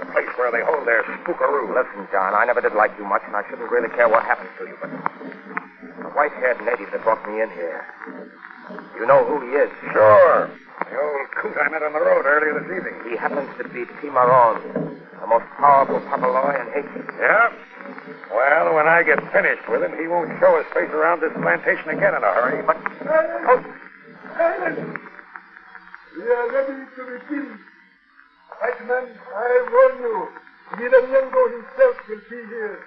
The 0.00 0.06
place 0.12 0.30
where 0.36 0.52
they 0.52 0.62
hold 0.62 0.86
their 0.86 1.02
spookaroo. 1.02 1.74
Listen, 1.74 2.06
John, 2.12 2.34
I 2.34 2.44
never 2.44 2.60
did 2.60 2.74
like 2.74 2.92
you 2.98 3.04
much, 3.04 3.22
and 3.26 3.34
I 3.34 3.42
shouldn't 3.48 3.70
really 3.70 3.88
care 3.96 4.08
what 4.08 4.22
happens 4.22 4.50
to 4.58 4.64
you, 4.66 4.76
but 4.80 4.90
the 4.90 6.10
white-haired 6.14 6.60
native 6.64 6.92
that 6.92 7.02
brought 7.02 7.24
me 7.26 7.42
in 7.42 7.50
here, 7.50 7.82
you 8.94 9.06
know 9.06 9.24
who 9.24 9.40
he 9.42 9.56
is. 9.58 9.70
Sure. 9.92 10.50
The 10.86 10.94
old 10.94 11.28
coot 11.42 11.56
I 11.58 11.68
met 11.68 11.82
on 11.82 11.92
the 11.92 12.00
road 12.00 12.26
earlier 12.26 12.54
this 12.62 12.70
evening. 12.70 12.94
He 13.10 13.16
happens 13.16 13.50
to 13.58 13.64
be 13.68 13.84
Timaron, 13.98 14.62
the 15.20 15.26
most 15.26 15.46
powerful 15.58 15.98
papaloy 16.06 16.54
in 16.62 16.66
Haiti. 16.72 17.02
Yeah? 17.18 17.50
Well, 18.32 18.74
when 18.74 18.86
I 18.86 19.02
get 19.02 19.20
finished 19.32 19.68
with 19.68 19.82
him, 19.82 19.96
he 19.98 20.06
won't 20.06 20.38
show 20.40 20.56
his 20.58 20.66
face 20.74 20.90
around 20.90 21.20
this 21.20 21.32
plantation 21.32 21.88
again 21.88 22.14
in 22.14 22.22
a 22.22 22.32
hurry. 22.32 22.62
But! 22.62 22.76
Silence! 24.36 24.98
We 26.16 26.22
are 26.24 26.50
ready 26.52 26.84
to 26.96 27.02
begin. 27.18 27.58
White 28.60 28.80
man, 28.86 29.06
I 29.34 29.68
warn 29.70 30.02
you, 30.02 30.28
Miranyango 30.72 31.42
himself 31.52 31.96
will 32.08 32.22
be 32.28 32.40
here. 32.48 32.78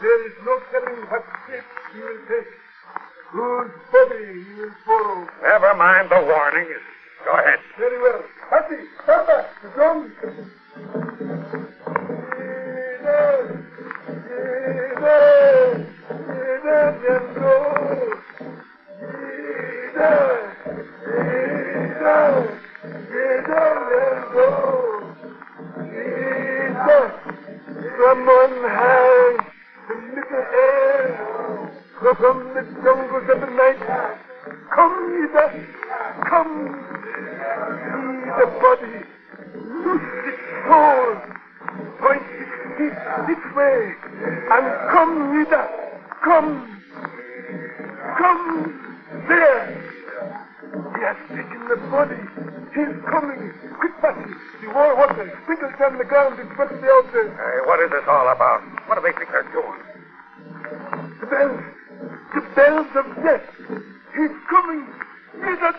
There 0.00 0.26
is 0.26 0.32
no 0.44 0.60
telling 0.70 1.02
what 1.10 1.24
shape 1.48 1.64
he 1.92 1.98
will 2.00 2.22
take, 2.28 2.48
whose 3.30 3.70
body 3.90 4.44
he 4.44 4.54
will 4.54 4.74
follow. 4.86 5.28
never 5.42 5.74
mind 5.74 6.08
the 6.10 6.22
warnings. 6.22 6.80
Go 7.24 7.32
ahead. 7.32 7.58
Very 7.78 8.00
well. 8.00 8.22
Happy, 8.48 8.76
stand 9.02 9.26
back. 9.26 9.46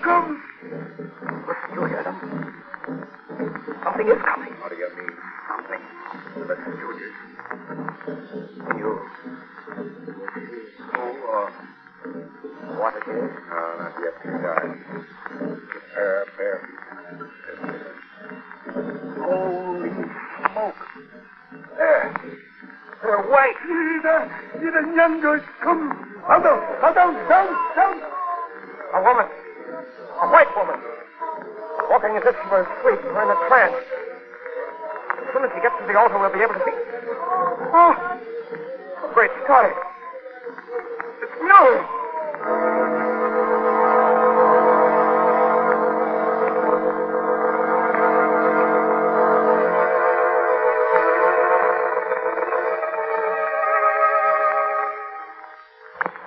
Comes. 0.03 0.39
Listen, 1.47 1.69
you 1.73 1.85
hear 1.85 2.03
them? 2.03 2.17
Something 3.83 4.07
is 4.07 4.21
coming. 4.21 4.53
What 4.59 4.69
do 4.69 4.75
you 4.75 4.89
mean? 4.99 5.15
Something. 5.47 5.81
Listen, 6.43 6.71
Julius. 6.77 7.15
You, 8.75 8.99
who 10.91 11.01
or 11.01 11.39
oh, 11.39 11.47
uh, 11.47 12.79
what 12.79 12.93
it 12.95 13.07
is, 13.07 13.31
No, 13.49 13.59
not 13.79 13.93
yet. 14.03 14.15
Too 14.23 14.35
dark. 14.43 14.77
Prepare, 15.69 16.25
prepare. 16.35 16.59
holy 19.23 19.91
smoke. 20.51 20.81
There. 21.77 22.05
They're 23.01 23.23
white. 23.23 23.55
Ida. 23.63 24.15
Ida 24.55 24.81
Nyango 24.95 25.37
is 25.37 25.43
come. 25.61 25.83
Now 26.27 26.39
down. 26.39 26.59
Now 26.81 26.93
down. 26.93 27.13
Down. 27.29 27.47
Down. 27.75 28.01
A 28.95 29.01
woman. 29.01 29.42
A. 32.33 32.47
Walking 32.49 32.65
as 32.65 32.67
if 32.85 33.01
she 33.01 33.07
were 33.07 33.23
in 33.23 33.29
a 33.29 33.47
trance. 33.47 33.75
As 35.21 35.33
soon 35.33 35.43
as 35.45 35.51
she 35.53 35.61
gets 35.61 35.75
to 35.79 35.85
the 35.85 35.97
altar, 35.97 36.17
we'll 36.17 36.33
be 36.33 36.41
able 36.41 36.53
to 36.53 36.59
see. 36.65 36.73
Oh! 37.73 37.93
Great 39.13 39.31
Scott! 39.43 39.71
It's! 41.21 41.33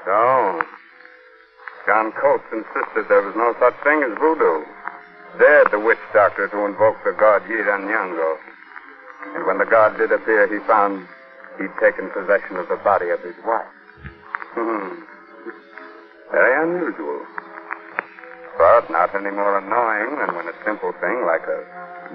So, 0.04 0.62
John 1.86 2.12
Coates 2.12 2.44
insisted 2.52 3.08
there 3.08 3.22
was 3.22 3.34
no 3.34 3.54
such 3.58 3.74
thing 3.82 4.02
as 4.04 4.16
voodoo. 4.18 4.75
Dared 5.38 5.68
the 5.70 5.80
witch 5.80 6.00
doctor 6.14 6.48
to 6.48 6.64
invoke 6.64 6.96
the 7.04 7.12
god 7.12 7.42
Yiranyango. 7.44 8.36
And 9.34 9.46
when 9.46 9.58
the 9.58 9.68
god 9.68 9.98
did 9.98 10.12
appear, 10.12 10.48
he 10.48 10.64
found 10.66 11.06
he'd 11.58 11.72
taken 11.80 12.08
possession 12.10 12.56
of 12.56 12.68
the 12.68 12.76
body 12.76 13.10
of 13.10 13.20
his 13.20 13.36
wife. 13.44 13.68
Hmm. 14.56 15.04
Very 16.32 16.54
unusual. 16.64 17.20
But 18.56 18.88
not 18.88 19.14
any 19.14 19.30
more 19.30 19.58
annoying 19.58 20.16
than 20.16 20.36
when 20.36 20.48
a 20.48 20.56
simple 20.64 20.92
thing 21.04 21.24
like 21.28 21.44
a 21.44 21.60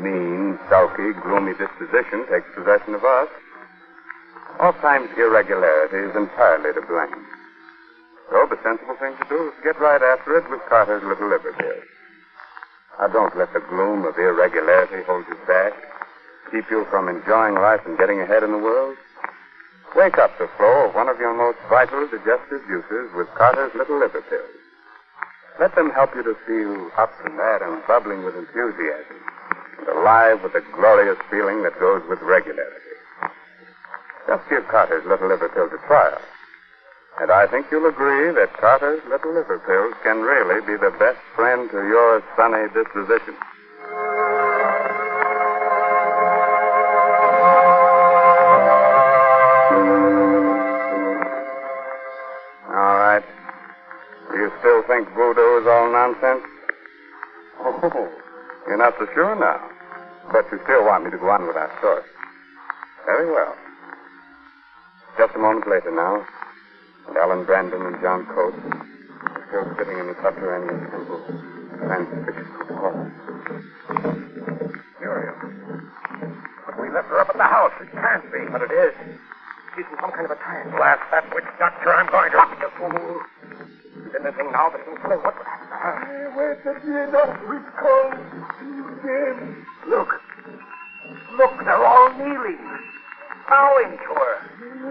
mean, 0.01 0.58
sulky, 0.70 1.13
gloomy 1.22 1.54
disposition 1.54 2.25
takes 2.25 2.50
possession 2.58 2.96
of 2.96 3.04
us. 3.06 3.30
Oftentimes 4.60 5.10
irregularity 5.18 6.10
is 6.10 6.16
entirely 6.16 6.74
to 6.74 6.82
blame. 6.82 7.25
So 8.32 8.48
the 8.50 8.58
sensible 8.63 8.98
thing 8.98 9.13
to 9.22 9.25
do 9.30 9.50
is 9.50 9.54
to 9.58 9.63
get 9.63 9.80
right 9.80 10.01
after 10.01 10.38
it 10.38 10.50
with 10.50 10.62
Carter's 10.70 11.04
little 11.04 11.30
liver 11.30 11.54
pills. 11.54 11.86
Now 13.01 13.08
don't 13.08 13.36
let 13.36 13.51
the 13.51 13.65
gloom 13.65 14.05
of 14.05 14.13
irregularity 14.13 15.01
hold 15.10 15.25
you 15.27 15.34
back. 15.48 15.74
Keep 16.51 16.70
you 16.70 16.86
from 16.91 17.10
enjoying 17.10 17.55
life 17.55 17.81
and 17.88 17.98
getting 17.98 18.22
ahead 18.22 18.43
in 18.43 18.51
the 18.51 18.62
world. 18.62 18.96
Wake 19.96 20.20
up 20.20 20.38
the 20.38 20.48
flow 20.55 20.86
of 20.86 20.93
one 20.93 21.10
of 21.10 21.17
your 21.17 21.34
most 21.34 21.58
vital 21.67 22.05
digestive 22.05 22.62
juices 22.70 23.10
with 23.17 23.27
Carter's 23.34 23.74
little 23.74 23.98
liver 23.98 24.22
pills. 24.29 24.53
Let 25.60 25.74
them 25.74 25.89
help 25.89 26.13
you 26.13 26.22
to 26.22 26.38
feel 26.46 26.91
up 26.96 27.10
and 27.25 27.36
mad 27.36 27.63
and 27.63 27.81
bubbling 27.88 28.24
with 28.24 28.38
enthusiasm 28.38 29.17
and 29.79 29.98
alive 29.98 30.43
with 30.43 30.53
the 30.53 30.62
glorious 30.77 31.17
feeling 31.31 31.63
that 31.63 31.79
goes 31.79 32.03
with 32.08 32.22
regularity. 32.22 32.93
Just 34.27 34.48
give 34.48 34.67
Carter's 34.67 35.05
little 35.10 35.27
liver 35.27 35.50
pills 35.50 35.72
a 35.74 35.88
trial. 35.88 36.22
And 37.20 37.30
I 37.30 37.46
think 37.46 37.68
you'll 37.72 37.88
agree 37.88 38.32
that 38.34 38.53
Carter's 38.58 39.01
little 39.10 39.34
liver 39.34 39.60
pills 39.60 39.94
can 40.01 40.22
really 40.22 40.62
be 40.65 40.77
the 40.77 40.91
best 40.98 41.20
friend 41.36 41.70
to 41.70 41.77
your 41.77 42.24
sunny 42.36 42.68
disposition. 42.74 43.36
All 52.72 52.96
right. 52.96 53.24
Do 54.32 54.38
you 54.38 54.51
still 54.60 54.82
think 54.88 55.10
voodoo 55.13 55.62
is 55.62 55.68
all 55.68 55.91
nonsense? 55.91 56.44
Oh, 57.60 58.10
you're 58.68 58.77
not 58.77 58.96
so 58.98 59.06
sure 59.13 59.36
now. 59.36 59.60
But 60.32 60.50
you 60.51 60.60
still 60.63 60.86
want 60.86 61.03
me 61.03 61.12
to 61.12 61.18
go 61.18 61.30
on 61.30 61.46
with 61.46 61.58
our 61.58 61.72
story. 61.80 62.03
Very 63.06 63.30
well. 63.30 63.53
Just 65.18 65.36
a 65.36 65.39
moment 65.39 65.68
later 65.68 65.91
now, 65.91 66.25
Alan 67.10 67.46
Brandon 67.46 67.81
and 67.86 68.01
John 68.01 68.25
Coates 68.27 68.58
are 68.62 69.46
still 69.50 69.65
sitting 69.77 69.98
in 69.98 70.08
the 70.08 70.15
subterranean 70.22 70.89
temple, 70.89 71.22
transfixed 71.77 72.50
with 72.58 72.67
horror. 72.77 73.12
Muriel. 75.00 75.36
But 76.65 76.81
we 76.81 76.89
left 76.89 77.10
her 77.10 77.20
up 77.20 77.29
at 77.29 77.38
the 77.38 77.43
house. 77.43 77.74
It 77.81 77.91
can't 77.91 78.25
be. 78.31 78.46
But 78.51 78.62
it 78.63 78.72
is. 78.72 78.93
She's 79.75 79.86
in 79.86 79.98
some 80.00 80.12
kind 80.12 80.25
of 80.25 80.31
a 80.31 80.39
trance. 80.41 80.70
Blast 80.75 81.01
that 81.12 81.34
witch 81.34 81.46
doctor. 81.60 81.93
I'm 81.93 82.10
going 82.10 82.31
to. 82.31 82.38
Stop, 82.38 82.58
you 82.60 82.70
fool. 82.77 83.22
Anything 84.17 84.51
now 84.51 84.70
that 84.70 84.84
can 84.84 84.93
explain 84.93 85.20
what 85.22 85.38
would 85.38 85.48
happen 85.48 85.67
to 85.67 85.77
her? 85.77 85.93
I 86.01 86.38
waited 86.38 86.81
Ida. 86.86 87.24
We've 87.50 87.70
called 87.77 88.17
you 88.62 88.84
again. 88.98 89.65
Look. 89.89 90.10
Look, 91.38 91.53
they're 91.65 91.86
all 91.86 92.10
kneeling. 92.17 92.62
Bowing 93.50 93.98
to 93.98 94.12
her. 94.15 94.38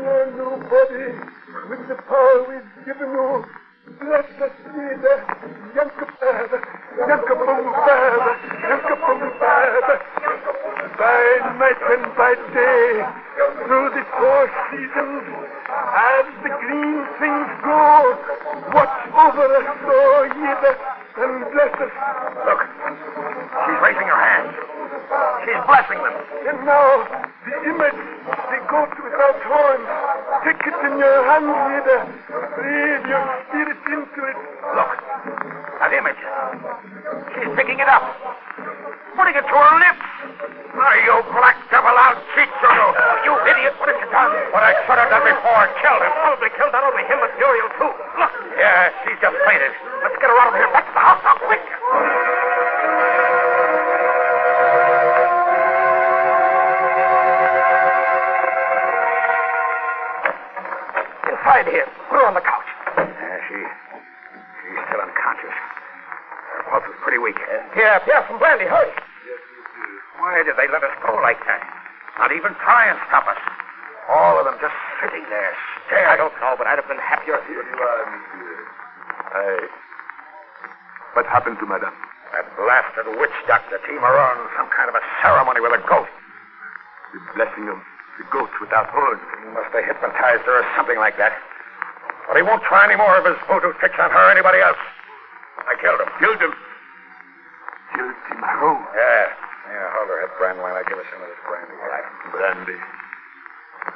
Are 0.01 0.31
nobody 0.37 1.40
with 1.71 1.87
the 1.87 1.95
power 1.95 2.43
we've 2.51 2.85
given 2.85 3.15
you. 3.15 3.47
Bless 4.03 4.27
us, 4.43 4.51
Ida. 4.75 5.15
Yankapada. 5.79 6.59
Yankapumbada. 6.99 8.33
Yankapumbada. 8.67 9.95
By 10.99 11.23
night 11.63 11.81
and 11.95 12.05
by 12.19 12.35
day, 12.51 13.07
through 13.63 13.89
the 13.95 14.05
four 14.19 14.51
seasons, 14.71 15.23
as 15.95 16.27
the 16.43 16.51
green 16.59 17.07
things 17.23 17.49
grow, 17.63 18.19
watch 18.75 18.99
over 19.15 19.47
us, 19.55 19.71
oh, 19.87 19.95
O 19.95 20.27
Ida, 20.27 20.73
and 21.23 21.53
bless 21.55 21.75
us. 21.79 21.95
Look. 22.47 22.61
She's 23.63 23.81
raising 23.81 24.09
her 24.11 24.19
hands. 24.19 24.80
She's 25.45 25.63
blessing 25.67 26.01
them. 26.01 26.17
And 26.49 26.59
now, 26.65 27.05
the 27.45 27.55
image, 27.69 28.01
the 28.25 28.59
goat 28.69 28.93
without 29.03 29.39
horns. 29.45 29.89
Take 30.45 30.63
it 30.65 30.77
in 30.87 30.99
your 30.99 31.19
hands, 31.29 31.53
leader. 31.69 32.01
Breathe 32.57 33.05
your 33.09 33.25
spirit 33.49 33.81
into 33.91 34.21
it. 34.25 34.39
Look, 34.77 34.91
that 35.81 35.93
image. 35.93 36.23
She's 37.35 37.53
picking 37.57 37.81
it 37.81 37.89
up, 37.89 38.05
putting 39.17 39.35
it 39.35 39.45
to 39.45 39.57
her 39.57 39.75
lips. 39.81 40.07
Like 91.01 91.17
that. 91.17 91.33
But 92.29 92.37
he 92.37 92.45
won't 92.45 92.63
try 92.63 92.85
any 92.85 92.95
more 92.95 93.17
of 93.17 93.25
his 93.25 93.35
voodoo 93.49 93.73
tricks 93.81 93.99
on 93.99 94.13
her 94.13 94.23
or 94.29 94.31
anybody 94.31 94.61
else. 94.61 94.79
I 95.67 95.75
killed 95.81 95.99
him. 95.99 96.11
Killed 96.21 96.39
him. 96.39 96.55
Killed 97.97 98.17
Timaron. 98.29 98.79
Yeah. 98.95 99.27
Yeah, 99.71 99.87
hold 99.97 100.09
her 100.13 100.21
head, 100.23 100.33
Brandywine. 100.39 100.77
I'll 100.79 100.87
give 100.87 101.01
her 101.01 101.09
some 101.11 101.25
of 101.25 101.29
this 101.33 101.43
brandy. 101.43 101.75
All 101.75 101.91
right. 101.91 102.07
Brandy. 102.31 102.79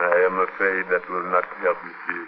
I 0.00 0.18
am 0.26 0.40
afraid 0.40 0.88
that 0.90 1.04
will 1.06 1.28
not 1.30 1.44
help, 1.62 1.78
monsieur. 1.84 2.24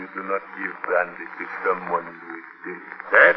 You 0.00 0.08
do 0.16 0.22
not 0.24 0.42
give 0.56 0.74
brandy 0.88 1.26
to 1.38 1.44
someone 1.62 2.08
who 2.08 2.28
is 2.34 2.48
dead. 2.64 3.36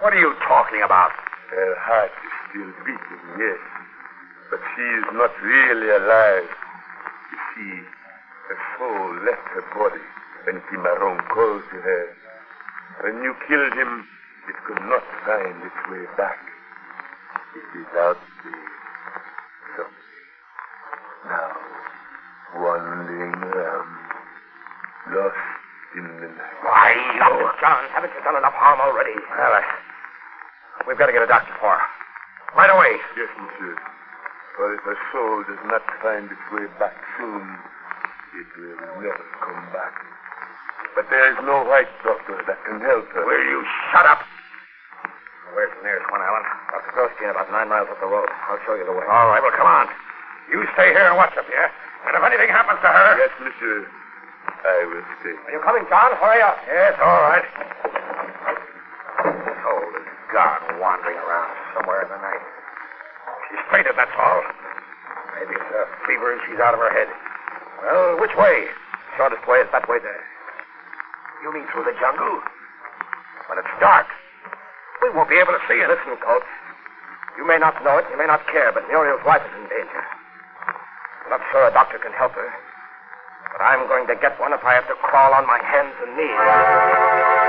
What 0.00 0.14
are 0.14 0.20
you 0.20 0.32
talking 0.46 0.80
about? 0.80 1.10
Her 1.50 1.74
heart 1.80 2.12
is 2.12 2.34
still 2.48 2.72
beating, 2.86 3.24
yes. 3.36 3.60
But 4.48 4.60
she 4.74 4.82
is 4.82 5.06
not 5.12 5.32
really 5.42 5.90
alive. 5.90 6.48
You 7.32 7.38
see, 7.52 7.74
her 8.48 8.58
soul 8.78 9.26
left 9.26 9.46
her 9.54 9.66
body 9.74 10.04
when 10.46 10.62
Timaron 10.70 11.18
called 11.34 11.62
to 11.70 11.78
her. 11.82 12.04
When 13.02 13.22
you 13.22 13.34
killed 13.48 13.74
him, 13.74 14.06
it 14.48 14.56
could 14.66 14.82
not 14.86 15.02
find 15.26 15.58
its 15.66 15.80
way 15.90 16.06
back. 16.16 16.38
It 17.56 17.78
is 17.82 17.90
out 17.98 18.18
there. 18.44 18.70
So, 19.76 19.82
now, 21.26 21.50
wandering 22.62 23.34
around, 23.34 23.90
lost 25.10 25.46
in 25.96 26.06
the 26.06 26.28
night. 26.30 26.56
Why, 26.62 26.94
you... 26.94 27.50
John, 27.60 27.82
haven't 27.90 28.12
you 28.14 28.22
done 28.22 28.36
enough 28.36 28.54
harm 28.54 28.80
already? 28.80 29.18
Well, 29.18 29.52
uh, 29.52 29.62
we've 30.86 30.98
got 30.98 31.06
to 31.06 31.12
get 31.12 31.22
a 31.22 31.26
doctor 31.26 31.52
for 31.58 31.74
her. 31.74 31.86
Right 32.54 32.70
away. 32.70 32.96
Yes, 33.18 33.28
monsieur. 33.36 33.74
For 34.56 34.74
if 34.74 34.80
her 34.86 34.98
soul 35.12 35.44
does 35.44 35.60
not 35.66 35.82
find 36.00 36.30
its 36.30 36.46
way 36.52 36.64
back 36.78 36.94
soon, 37.18 37.58
it 38.36 38.48
will 38.60 38.76
never 39.00 39.24
come 39.40 39.64
back. 39.72 39.94
But 40.92 41.08
there 41.08 41.32
is 41.32 41.38
no 41.44 41.64
white 41.64 41.88
doctor 42.04 42.36
that 42.44 42.60
can 42.64 42.80
help 42.80 43.08
her. 43.16 43.24
Will 43.24 43.44
you 43.48 43.64
shut 43.92 44.04
up? 44.04 44.20
Where's 45.52 45.72
the 45.80 45.84
nearest 45.84 46.08
one, 46.12 46.20
Alan? 46.20 46.44
Dr. 46.72 46.92
Grosjean, 46.92 47.32
about 47.32 47.48
nine 47.48 47.68
miles 47.68 47.88
up 47.88 48.00
the 48.00 48.08
road. 48.08 48.28
I'll 48.48 48.60
show 48.68 48.76
you 48.76 48.84
the 48.84 48.92
way. 48.92 49.04
All 49.08 49.28
right, 49.32 49.40
well, 49.40 49.56
come 49.56 49.68
on. 49.68 49.88
You 50.52 50.64
stay 50.76 50.92
here 50.92 51.08
and 51.08 51.16
watch 51.16 51.32
up 51.36 51.48
here. 51.48 51.68
And 52.08 52.12
if 52.12 52.22
anything 52.22 52.52
happens 52.52 52.80
to 52.84 52.88
her... 52.88 53.08
Yes, 53.16 53.32
monsieur. 53.40 53.88
I 54.46 54.84
will 54.84 55.06
stay. 55.20 55.32
Are 55.32 55.52
you 55.56 55.60
coming, 55.64 55.84
John? 55.88 56.12
Hurry 56.20 56.44
up. 56.44 56.60
Yes, 56.68 56.94
all 57.00 57.22
right. 57.24 57.46
Soul 59.64 59.84
is 59.96 60.08
gone, 60.32 60.60
wandering 60.76 61.18
around 61.18 61.52
somewhere 61.72 62.04
in 62.04 62.08
the 62.12 62.20
night. 62.20 62.44
She's 63.48 63.64
fainted, 63.72 63.96
that's 63.96 64.12
all. 64.16 64.42
Maybe 65.40 65.56
it's 65.56 65.72
a 65.72 65.84
fever 66.04 66.32
and 66.36 66.40
she's 66.48 66.60
out 66.60 66.74
of 66.74 66.80
her 66.80 66.92
head. 66.92 67.08
Well, 67.82 68.20
which 68.20 68.34
way? 68.36 68.66
Shortest 69.16 69.46
way 69.48 69.58
is 69.60 69.68
that 69.72 69.88
way 69.88 69.98
there. 70.00 70.24
You 71.42 71.52
mean 71.52 71.64
through 71.72 71.84
the 71.84 71.96
jungle? 72.00 72.40
But 73.48 73.58
it's 73.58 73.74
dark. 73.80 74.06
We 75.02 75.10
won't 75.10 75.28
be 75.28 75.36
able 75.36 75.52
to 75.52 75.62
see. 75.68 75.80
Listen, 75.80 76.16
Coates. 76.20 76.48
You 77.36 77.46
may 77.46 77.58
not 77.58 77.76
know 77.84 77.98
it, 77.98 78.06
you 78.10 78.16
may 78.16 78.26
not 78.26 78.46
care, 78.48 78.72
but 78.72 78.88
Muriel's 78.88 79.20
life 79.26 79.44
is 79.44 79.52
in 79.60 79.68
danger. 79.68 80.02
I'm 81.24 81.30
not 81.30 81.40
sure 81.52 81.68
a 81.68 81.72
doctor 81.72 81.98
can 81.98 82.12
help 82.12 82.32
her. 82.32 82.48
But 83.52 83.62
I'm 83.62 83.86
going 83.88 84.06
to 84.08 84.16
get 84.16 84.40
one 84.40 84.52
if 84.52 84.64
I 84.64 84.72
have 84.72 84.88
to 84.88 84.94
crawl 84.94 85.34
on 85.34 85.46
my 85.46 85.60
hands 85.62 85.92
and 86.00 86.16
knees. 86.16 87.45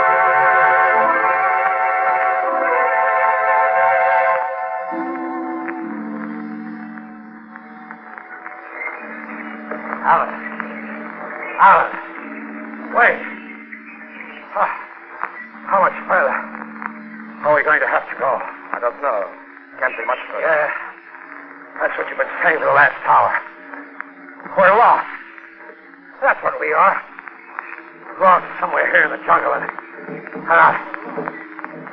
And 29.28 30.48
I... 30.48 30.80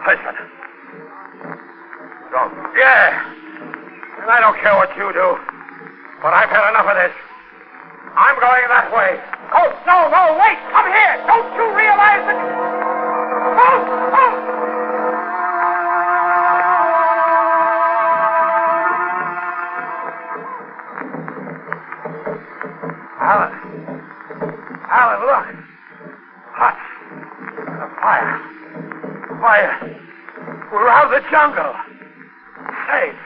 Listen. 0.07 0.37
Don't. 2.31 2.55
Yeah. 2.79 3.27
And 4.23 4.31
I 4.31 4.39
don't 4.39 4.57
care 4.61 4.77
what 4.77 4.95
you 4.97 5.13
do. 5.13 5.37
But 6.23 6.33
I've 6.33 6.49
had 6.49 6.71
enough 6.71 6.87
of 6.87 6.95
this. 6.95 7.11
I'm 8.15 8.39
going 8.39 8.69
that 8.71 8.87
way. 8.95 9.19
Oh, 9.51 9.67
no, 9.87 10.09
no, 10.15 10.39
wait. 10.39 10.59
Come 10.71 10.87
here. 10.87 11.27
Don't 11.27 11.51
you 11.59 11.75
realize 11.75 12.23
that... 12.23 12.39
Oh, 13.59 13.83
oh. 14.15 14.33
Alan. 23.21 23.53
Alan, 24.89 25.21
look. 25.27 25.74
Hot. 28.05 28.21
A 28.21 29.41
fire. 29.41 29.81
Fire. 29.81 29.97
We're 30.69 30.89
out 30.89 31.09
of 31.09 31.17
the 31.17 31.25
jungle. 31.33 31.73
Safe. 32.85 33.17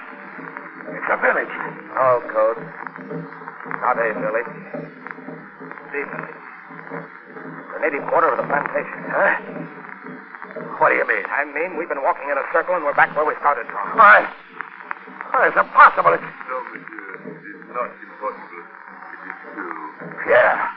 It's 0.94 1.10
a 1.10 1.18
village. 1.18 1.50
Oh, 1.98 2.22
Code. 2.30 2.62
Not 3.82 3.98
a 3.98 4.14
village. 4.14 4.46
The 5.90 6.02
village. 6.06 6.38
The 7.74 7.78
native 7.82 8.06
quarter 8.06 8.30
of 8.30 8.38
the 8.38 8.46
plantation. 8.46 9.02
Huh? 9.10 9.34
What 10.78 10.90
do 10.90 10.94
you 10.94 11.06
mean? 11.10 11.26
I 11.26 11.42
mean, 11.42 11.76
we've 11.76 11.88
been 11.88 12.02
walking 12.02 12.30
in 12.30 12.38
a 12.38 12.46
circle 12.52 12.76
and 12.76 12.84
we're 12.84 12.94
back 12.94 13.10
where 13.16 13.26
we 13.26 13.34
started 13.42 13.66
from. 13.66 13.98
Why? 13.98 14.30
Well, 15.34 15.42
it's 15.42 15.58
impossible. 15.58 16.14
It's... 16.14 16.22
No, 16.22 16.62
monsieur. 16.70 17.18
It 17.26 17.42
is 17.50 17.66
not 17.74 17.90
impossible. 17.98 18.62
It 18.62 19.26
is 19.26 19.42
true. 19.42 20.30
Yeah. 20.30 20.67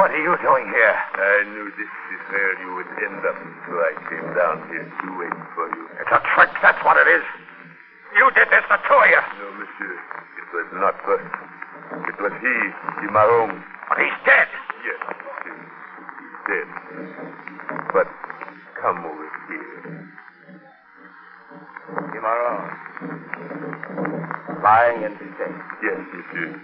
What 0.00 0.16
are 0.16 0.24
you 0.24 0.32
doing 0.40 0.64
here? 0.64 0.96
I 0.96 1.44
knew 1.52 1.68
this 1.76 1.84
is 1.84 2.24
where 2.32 2.56
you 2.64 2.72
would 2.72 2.88
end 3.04 3.20
up, 3.20 3.36
so 3.36 3.72
I 3.84 3.92
came 4.08 4.32
down 4.32 4.64
here 4.72 4.88
to 4.88 5.06
wait 5.20 5.36
for 5.52 5.68
you. 5.76 5.92
It's 6.00 6.08
a 6.08 6.24
trick, 6.32 6.48
that's 6.64 6.80
what 6.88 6.96
it 6.96 7.04
is. 7.04 7.20
You 8.16 8.32
did 8.32 8.48
this, 8.48 8.64
the 8.72 8.80
two 8.88 8.96
of 8.96 9.12
you. 9.12 9.20
No, 9.20 9.52
monsieur. 9.60 9.92
It 10.40 10.48
was 10.56 10.72
not 10.80 10.96
us. 11.04 11.20
It 12.08 12.16
was 12.16 12.32
he, 12.40 12.56
Timaron. 13.04 13.60
But 13.92 13.98
he's 14.00 14.16
dead. 14.24 14.48
Yes. 14.88 15.04
He's 15.44 16.40
dead. 16.48 16.68
But 17.92 18.08
come 18.80 19.04
over 19.04 19.28
here. 19.52 20.08
Timaron. 22.08 22.72
Lying 24.64 25.02
in 25.04 25.12
state. 25.12 25.60
Yes, 25.84 26.00
monsieur. 26.08 26.56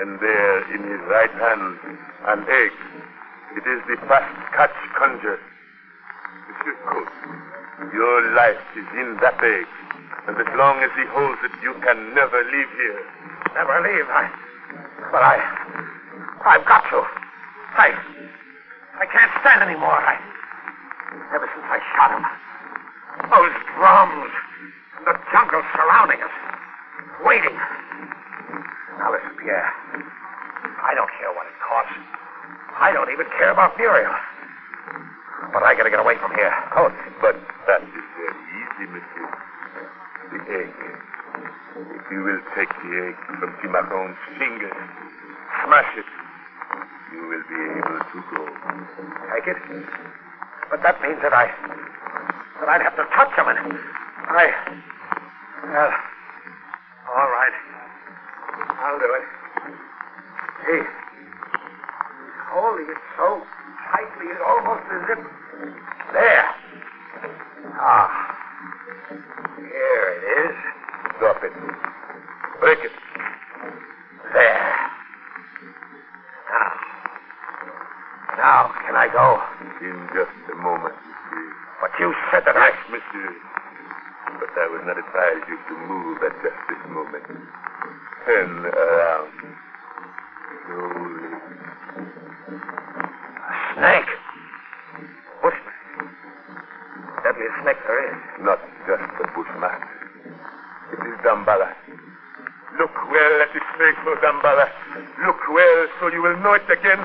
And 0.00 0.18
there 0.18 0.64
in 0.72 0.80
his 0.80 1.02
right 1.12 1.30
hand, 1.30 1.76
an 2.24 2.40
egg. 2.48 2.72
It 3.52 3.68
is 3.68 3.80
the 3.84 3.96
fast 4.08 4.32
catch 4.56 4.72
conjure. 4.96 5.38
Monsieur 6.48 6.72
Coates, 6.88 7.92
your 7.92 8.32
life 8.32 8.64
is 8.80 8.88
in 8.96 9.18
that 9.20 9.36
egg. 9.44 9.68
And 10.26 10.40
as 10.40 10.48
long 10.56 10.80
as 10.80 10.88
he 10.96 11.04
holds 11.12 11.36
it, 11.44 11.52
you 11.60 11.74
can 11.84 12.14
never 12.14 12.40
leave 12.44 12.70
here. 12.80 13.02
Never 13.52 13.76
leave. 13.84 14.08
I, 14.08 14.24
But 15.12 15.20
I. 15.20 15.36
I've 16.48 16.64
got 16.64 16.80
to. 16.96 17.04
I. 17.76 17.92
I 19.00 19.04
can't 19.04 19.32
stand 19.44 19.60
anymore. 19.60 20.00
I. 20.00 20.16
Ever 21.34 21.44
since 21.44 21.66
I 21.68 21.80
shot 21.92 22.16
him. 22.16 22.24
Those 23.28 23.52
drums. 23.76 24.32
The 25.04 25.12
jungle 25.32 25.62
surrounding 25.76 26.22
us. 26.22 26.36
Waiting. 27.24 27.58
Now 29.10 29.18
listen, 29.18 29.34
Pierre. 29.42 29.66
I 30.86 30.94
don't 30.94 31.10
care 31.18 31.34
what 31.34 31.42
it 31.50 31.58
costs. 31.66 31.98
I 32.78 32.92
don't 32.94 33.10
even 33.10 33.26
care 33.42 33.50
about 33.50 33.76
Muriel. 33.76 34.14
But 35.52 35.66
I 35.66 35.74
gotta 35.74 35.90
get 35.90 35.98
away 35.98 36.14
from 36.22 36.30
here. 36.38 36.54
Oh, 36.78 36.94
But 37.20 37.34
that 37.66 37.82
is 37.82 38.06
very 38.14 38.38
easy, 38.54 38.86
monsieur. 38.86 39.26
The 40.30 40.38
egg. 40.62 40.74
If 41.98 42.06
you 42.12 42.22
will 42.22 42.38
take 42.54 42.70
the 42.70 42.90
egg 43.10 43.16
from 43.42 43.50
Cimarron's 43.58 44.14
finger, 44.38 44.70
smash 45.66 45.90
it, 45.98 46.06
you 47.10 47.26
will 47.26 47.44
be 47.50 47.60
able 47.82 47.98
to 47.98 48.18
go. 48.30 48.46
Take 49.34 49.50
it? 49.50 49.58
But 50.70 50.82
that 50.86 51.02
means 51.02 51.18
that 51.22 51.34
I. 51.34 51.50
that 52.60 52.68
I'd 52.68 52.82
have 52.82 52.94
to 52.94 53.06
touch 53.10 53.34
him 53.34 53.48
and. 53.48 53.74
I. 54.30 54.54
Well. 55.66 56.09
I'll 58.80 58.98
do 58.98 59.12
it. 59.12 59.22
Hey, 60.64 60.78
He's 60.80 60.86
holding 62.48 62.88
it 62.88 62.96
so 63.16 63.42
tightly, 63.92 64.26
it's 64.32 64.40
almost 64.40 64.80
as 64.88 65.04
if. 65.10 65.18
There. 66.14 66.48
Ah. 67.76 68.08
Here 69.58 70.04
it 70.16 70.24
is. 70.48 70.56
Drop 71.18 71.44
it. 71.44 71.52
Break 72.60 72.78
it. 72.82 72.90
There. 74.32 74.76
Now. 76.48 76.72
Now, 78.38 78.72
can 78.86 78.96
I 78.96 79.08
go? 79.12 79.42
In 79.82 80.08
just 80.14 80.32
a 80.52 80.56
moment. 80.56 80.94
But 81.82 81.90
you 81.98 82.14
said 82.32 82.44
that 82.46 82.56
I. 82.56 82.68
Yes, 82.68 82.78
monsieur. 82.88 83.49
I 84.60 84.68
would 84.68 84.84
not 84.84 84.98
advise 84.98 85.40
you 85.48 85.56
to 85.56 85.74
move 85.88 86.20
at 86.20 86.36
just 86.44 86.60
this 86.68 86.82
moment. 86.92 87.24
Turn 88.28 88.66
around. 88.68 89.32
Slowly. 90.68 91.32
Snake. 93.72 94.10
Bushman. 95.40 95.76
Deadliest 97.24 97.56
snake 97.64 97.80
there 97.88 98.04
is. 98.04 98.20
Not 98.44 98.60
just 98.84 99.08
a 99.08 99.26
bushman. 99.32 99.80
It 100.92 101.08
is 101.08 101.16
Dambala. 101.24 101.72
Look 102.76 102.92
well 103.08 103.34
at 103.40 103.48
his 103.56 103.64
face, 103.80 103.96
oh 104.04 104.16
Dambala. 104.20 104.68
Look 105.24 105.40
well 105.48 105.86
so 106.00 106.12
you 106.12 106.20
will 106.20 106.36
know 106.44 106.52
it 106.52 106.68
again. 106.68 107.00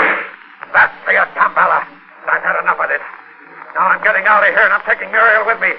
That's 0.75 0.95
for 1.07 1.13
you, 1.15 1.23
Dambala. 1.39 1.87
I've 2.27 2.43
had 2.43 2.59
enough 2.59 2.83
of 2.83 2.89
this. 2.89 3.05
Now 3.75 3.95
I'm 3.95 4.03
getting 4.03 4.25
out 4.27 4.43
of 4.43 4.51
here 4.51 4.59
and 4.59 4.73
I'm 4.73 4.83
taking 4.83 5.07
Muriel 5.07 5.47
with 5.47 5.61
me. 5.63 5.71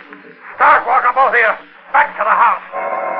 Start 0.57 0.87
walking, 0.87 1.13
both 1.13 1.37
of 1.37 1.37
you. 1.37 1.66
Back 1.93 2.17
to 2.19 2.25
the 2.25 2.31
house. 2.31 3.16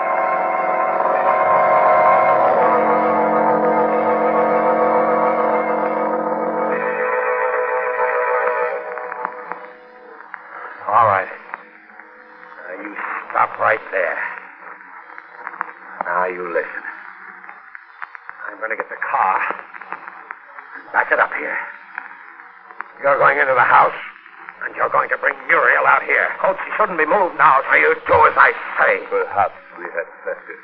Perhaps 29.37 29.61
we 29.77 29.85
had 29.93 30.09
better. 30.25 30.57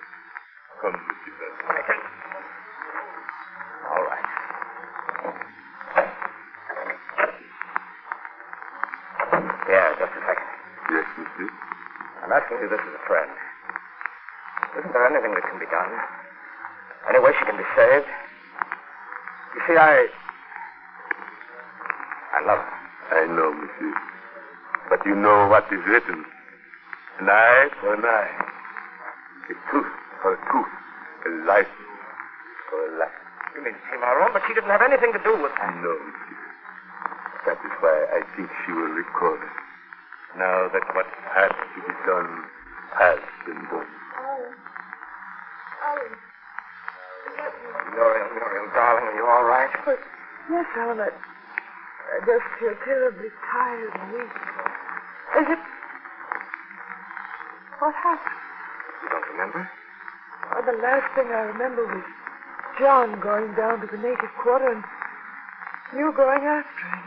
Come. 0.81 0.97
I 0.97 1.81
can. 1.85 2.01
All 3.85 4.01
right. 4.01 4.29
Yeah, 9.69 9.93
just 10.01 10.17
a 10.17 10.21
second. 10.25 10.49
Yes, 10.89 11.05
monsieur. 11.21 11.53
I'm 12.25 12.33
asking 12.33 12.65
you 12.65 12.69
this 12.73 12.81
as 12.81 12.95
a 12.97 13.05
friend. 13.05 13.29
Isn't 14.81 14.93
there 14.97 15.05
anything 15.05 15.35
that 15.37 15.45
can 15.45 15.61
be 15.61 15.69
done? 15.69 15.93
Any 17.13 17.21
way 17.21 17.33
she 17.39 17.45
can 17.45 17.59
be 17.59 17.69
saved? 17.77 18.09
You 19.53 19.61
see, 19.69 19.77
I. 19.77 20.09
I 22.33 22.47
love 22.49 22.65
her. 22.65 23.21
I 23.21 23.27
know, 23.37 23.53
monsieur. 23.53 23.95
But 24.89 25.05
you 25.05 25.15
know 25.15 25.47
what 25.49 25.65
is 25.71 25.85
written. 25.87 26.25
An 27.21 27.29
eye 27.29 27.69
for 27.83 27.93
an 27.93 28.01
eye. 28.03 28.52
A 30.23 30.25
tooth 30.25 30.39
for 30.39 30.39
a 30.39 30.39
tooth. 30.53 30.73
A 31.27 31.31
life 31.51 31.67
for 32.71 32.79
a 32.79 32.99
life. 32.99 33.19
You 33.55 33.65
mean 33.65 33.75
Cimarron? 33.91 34.31
But 34.33 34.43
she 34.47 34.55
didn't 34.55 34.71
have 34.71 34.83
anything 34.83 35.13
to 35.13 35.19
do 35.19 35.35
with 35.43 35.51
that. 35.59 35.75
No, 35.83 35.99
monsieur. 35.99 36.39
That 37.47 37.59
is 37.59 37.75
why 37.83 38.07
I 38.15 38.23
think 38.37 38.49
she 38.65 38.73
will 38.73 38.95
recover. 38.95 39.51
Now 40.39 40.69
that 40.71 40.95
what 40.95 41.07
has 41.35 41.51
to 41.51 41.81
be 41.83 41.95
done 42.07 42.45
has 42.95 43.19
been 43.45 43.67
done. 43.67 43.91
Oh. 43.91 44.47
Oh. 45.83 46.07
Muriel, 47.91 48.29
Muriel, 48.31 48.69
darling, 48.75 49.05
are 49.05 49.17
you 49.19 49.27
all 49.27 49.45
right? 49.45 49.71
But, 49.85 49.99
yes, 50.51 50.67
Alan, 50.77 51.01
I, 51.01 51.11
I 51.11 52.19
just 52.25 52.47
feel 52.61 52.75
terribly 52.85 53.29
tired 53.51 53.93
and 53.99 54.13
weak. 54.13 54.35
Is 55.43 55.47
it... 55.51 55.59
What 57.81 57.95
happened? 57.95 58.39
You 59.03 59.09
don't 59.11 59.29
remember? 59.33 59.69
The 60.53 60.79
last 60.79 61.11
thing 61.17 61.27
I 61.27 61.51
remember 61.51 61.83
was 61.87 62.05
John 62.79 63.19
going 63.19 63.53
down 63.59 63.81
to 63.81 63.87
the 63.91 63.99
native 63.99 64.31
quarter 64.39 64.71
and 64.71 64.85
you 65.91 66.13
going 66.15 66.39
after 66.39 66.85
him. 66.87 67.03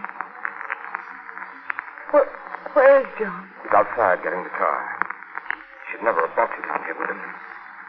Where, 2.11 2.27
where 2.73 2.99
is 2.99 3.07
John? 3.17 3.47
He's 3.63 3.71
outside 3.71 4.21
getting 4.23 4.43
the 4.43 4.51
car. 4.59 4.83
He 4.99 5.91
should 5.91 6.03
never 6.03 6.27
have 6.27 6.35
brought 6.35 6.51
you 6.51 6.67
down 6.67 6.83
here 6.83 6.99
with 6.99 7.09
him. 7.09 7.21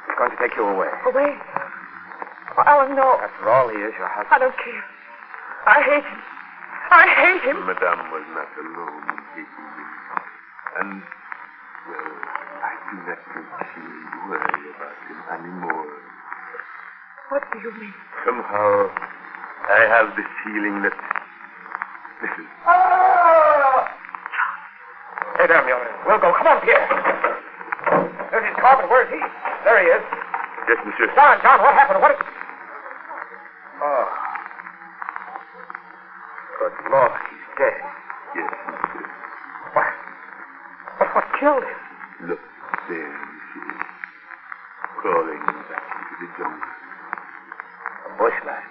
He's 0.07 0.15
going 0.17 0.31
to 0.31 0.39
take 0.39 0.55
you 0.55 0.65
away. 0.71 0.89
Away. 1.11 1.35
Oh, 2.57 2.63
Alan, 2.65 2.95
no. 2.95 3.19
After 3.19 3.51
all, 3.51 3.69
he 3.69 3.77
is 3.77 3.93
your 3.99 4.07
husband. 4.07 4.33
I 4.33 4.39
don't 4.39 4.57
care. 4.57 4.85
I 5.67 5.83
hate 5.83 6.07
him. 6.07 6.21
I 6.95 7.05
hate 7.11 7.43
him. 7.43 7.67
Madame 7.67 8.07
was 8.15 8.23
not 8.39 8.49
alone 8.55 9.03
in 9.11 9.19
hating 9.35 9.67
him. 9.75 9.91
And, 10.79 11.03
well, 11.91 12.46
I 12.87 12.95
do 12.95 13.03
not 13.03 13.19
think 13.35 13.51
she 13.75 13.83
worry 14.31 14.71
about 14.71 14.95
him 15.11 15.19
anymore. 15.35 15.91
What 17.31 17.43
do 17.51 17.59
you 17.59 17.75
mean? 17.83 17.95
Somehow, 18.25 18.95
I 19.67 19.91
have 19.91 20.15
the 20.15 20.23
feeling 20.47 20.87
that. 20.87 20.95
this 22.23 22.31
is. 22.31 22.47
Listen. 22.47 22.47
Hey 25.35 25.47
there, 25.51 25.67
Muriel. 25.67 25.99
We'll 26.07 26.23
go. 26.23 26.31
Come 26.39 26.47
on, 26.47 26.63
Pierre. 26.63 26.87
There's 28.31 28.47
his 28.47 28.55
car, 28.63 28.79
but 28.79 28.87
where's 28.87 29.11
he? 29.11 29.19
There 29.67 29.83
he 29.83 29.91
is. 29.91 30.05
Yes, 30.71 30.79
monsieur. 30.87 31.11
John, 31.19 31.43
John, 31.43 31.59
what 31.59 31.75
happened? 31.75 31.99
What? 31.99 32.15
Oh. 33.83 34.07
But 36.63 36.73
Lord, 36.87 37.19
he's 37.35 37.47
dead. 37.59 37.83
Yes, 38.39 38.47
monsieur. 38.71 39.11
What? 39.75 39.91
But 41.03 41.09
what 41.19 41.27
killed 41.43 41.67
him? 41.67 42.31
Look 42.31 42.41
there, 42.89 43.11
monsieur. 43.11 43.83
Crawling 45.03 45.43
back 45.43 45.87
into 45.91 46.15
the 46.23 46.29
jungle. 46.39 46.71
A 48.07 48.11
bushman. 48.19 48.63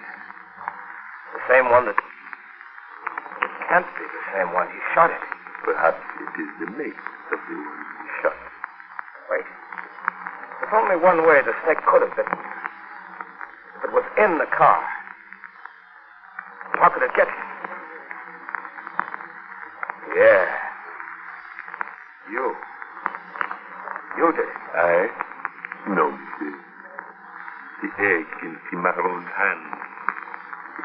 The 1.34 1.40
same 1.48 1.70
one 1.70 1.84
that. 1.86 1.96
It 1.96 3.52
can't 3.68 3.86
be 3.86 4.04
the 4.04 4.24
same 4.32 4.54
one. 4.54 4.68
He 4.68 4.80
shot 4.94 5.10
it. 5.10 5.20
Perhaps 5.64 6.00
it 6.00 6.40
is 6.40 6.50
the 6.60 6.70
mate 6.76 6.96
of 7.32 7.38
the 7.44 7.56
one 7.56 7.84
he 8.00 8.08
shot. 8.22 8.36
Wait. 9.30 9.44
There's 10.60 10.72
only 10.72 10.96
one 10.96 11.26
way 11.26 11.42
the 11.42 11.52
snake 11.64 11.84
could 11.84 12.02
have 12.02 12.16
been. 12.16 12.32
If 13.76 13.84
it 13.84 13.92
was 13.92 14.04
in 14.16 14.38
the 14.38 14.46
car. 14.56 14.80
How 16.80 16.88
could 16.88 17.02
it 17.02 17.12
get? 17.16 17.28
Yeah. 20.16 20.55
Beauty. 24.16 24.48
I? 24.72 25.08
No, 25.88 26.10
monsieur. 26.10 26.56
The 27.82 27.88
egg 28.00 28.26
in 28.44 28.56
Cimarron's 28.70 29.28
hand. 29.36 29.60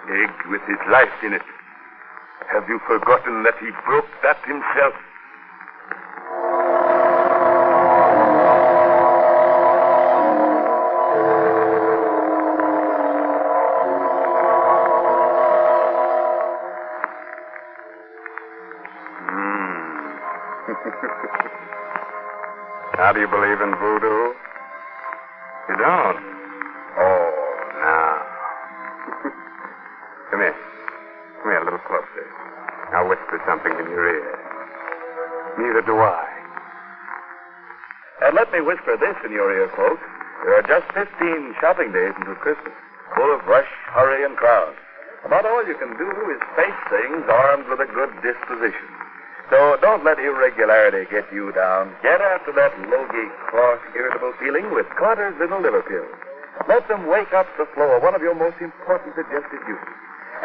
The 0.06 0.14
egg 0.20 0.34
with 0.50 0.62
his 0.68 0.78
life 0.92 1.08
in 1.24 1.32
it. 1.32 1.42
Have 2.52 2.68
you 2.68 2.80
forgotten 2.86 3.44
that 3.44 3.58
he 3.62 3.72
broke 3.86 4.10
that 4.22 4.38
himself? 4.44 4.96
now, 23.02 23.10
do 23.12 23.20
you 23.20 23.26
believe 23.34 23.58
in 23.58 23.74
voodoo? 23.82 24.38
You 25.74 25.76
don't? 25.82 26.22
Oh, 27.02 27.26
now. 27.82 28.14
Come 30.30 30.38
here. 30.46 30.54
Come 31.42 31.50
here 31.50 31.62
a 31.62 31.66
little 31.66 31.82
closer. 31.90 32.30
I'll 32.94 33.10
whisper 33.10 33.42
something 33.50 33.74
in 33.74 33.90
your 33.90 34.06
ear. 34.06 34.38
Neither 35.58 35.82
do 35.82 35.98
I. 35.98 36.30
And 38.22 38.36
let 38.38 38.54
me 38.54 38.62
whisper 38.62 38.94
this 39.02 39.18
in 39.26 39.32
your 39.32 39.50
ear, 39.50 39.66
folks. 39.74 40.06
There 40.46 40.54
are 40.54 40.68
just 40.70 40.86
15 40.94 41.58
shopping 41.58 41.90
days 41.90 42.14
until 42.22 42.36
Christmas, 42.36 42.78
full 43.18 43.34
of 43.34 43.42
rush, 43.50 43.74
hurry, 43.98 44.24
and 44.30 44.38
crowd. 44.38 44.78
About 45.26 45.48
all 45.50 45.66
you 45.66 45.74
can 45.74 45.98
do 45.98 46.10
is 46.30 46.42
face 46.54 46.82
things 46.94 47.26
armed 47.26 47.66
with 47.66 47.82
a 47.82 47.90
good 47.90 48.14
disposition. 48.22 49.01
So 49.52 49.76
don't 49.84 50.08
let 50.08 50.16
irregularity 50.18 51.12
get 51.12 51.28
you 51.28 51.52
down. 51.52 51.92
Get 52.02 52.24
after 52.24 52.56
that 52.56 52.72
logy, 52.88 53.28
cross, 53.52 53.84
irritable 53.92 54.32
feeling 54.40 54.72
with 54.72 54.88
Carter's 54.96 55.36
Little 55.44 55.60
Liver 55.60 55.84
Pills. 55.84 56.08
Let 56.72 56.88
them 56.88 57.06
wake 57.12 57.36
up 57.36 57.52
the 57.60 57.68
flow 57.76 57.92
of 57.92 58.02
one 58.02 58.16
of 58.16 58.24
your 58.24 58.34
most 58.34 58.56
important 58.64 59.12
digestive 59.20 59.60
juices 59.68 59.96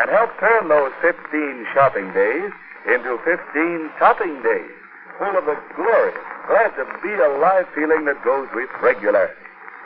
and 0.02 0.10
help 0.10 0.34
turn 0.42 0.66
those 0.66 0.90
15 1.06 1.22
shopping 1.70 2.10
days 2.18 2.50
into 2.90 3.14
15 3.22 3.94
topping 4.02 4.42
days, 4.42 4.74
full 5.22 5.38
of 5.38 5.46
the 5.46 5.54
glorious, 5.78 6.18
glad 6.50 6.74
to 6.74 6.84
be 6.98 7.14
alive 7.14 7.66
feeling 7.78 8.10
that 8.10 8.18
goes 8.26 8.50
with 8.58 8.68
regularity. 8.82 9.38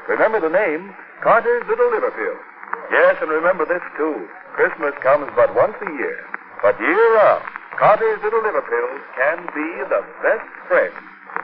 Remember 0.08 0.40
the 0.40 0.48
name, 0.48 0.96
Carter's 1.20 1.68
Little 1.68 1.92
Liver 1.92 2.10
Pills. 2.16 2.40
Yes, 2.88 3.20
and 3.20 3.28
remember 3.28 3.68
this 3.68 3.84
too. 4.00 4.26
Christmas 4.56 4.96
comes 5.04 5.28
but 5.36 5.54
once 5.54 5.76
a 5.84 5.90
year. 5.92 6.24
But 6.62 6.80
year 6.80 7.14
round, 7.16 7.44
Carter's 7.80 8.20
Little 8.22 8.42
Liver 8.42 8.60
Pills 8.60 9.00
can 9.16 9.40
be 9.56 9.68
the 9.88 10.04
best 10.20 10.44
friend 10.68 10.92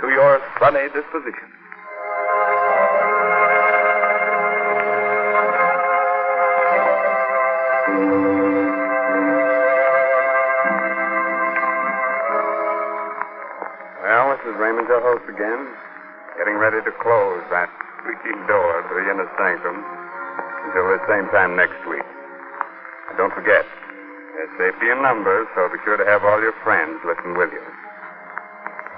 to 0.02 0.08
your 0.10 0.38
sunny 0.60 0.84
disposition. 0.92 1.48
Well, 14.04 14.36
is 14.36 14.56
Raymond, 14.60 14.88
your 14.92 15.00
host 15.00 15.24
again, 15.32 15.72
getting 16.36 16.60
ready 16.60 16.84
to 16.84 16.92
close 17.00 17.40
that 17.48 17.72
squeaky 18.04 18.36
door 18.44 18.84
to 18.84 18.92
the 18.92 19.08
inner 19.08 19.24
sanctum 19.40 19.80
until 20.68 20.84
the 20.84 21.00
same 21.08 21.32
time 21.32 21.56
next 21.56 21.80
week. 21.88 22.04
And 23.08 23.16
don't 23.16 23.32
forget, 23.32 23.64
there's 24.36 24.52
safety 24.60 24.92
in 24.92 25.00
numbers, 25.00 25.48
so 25.56 25.64
be 25.72 25.80
sure 25.80 25.96
to 25.96 26.04
have 26.04 26.20
all 26.20 26.36
your 26.44 26.52
friends 26.60 27.00
listen 27.08 27.40
with 27.40 27.48
you. 27.56 27.64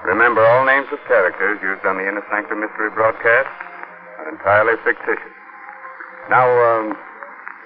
Remember, 0.03 0.43
all 0.43 0.67
names 0.67 0.87
of 0.91 0.99
characters 1.07 1.59
used 1.63 1.85
on 1.87 1.95
the 1.95 2.03
Inner 2.03 2.23
Sanctum 2.27 2.59
Mystery 2.59 2.91
broadcast 2.91 3.47
are 4.19 4.27
entirely 4.27 4.75
fictitious. 4.83 5.35
Now, 6.29 6.43
um, 6.43 6.95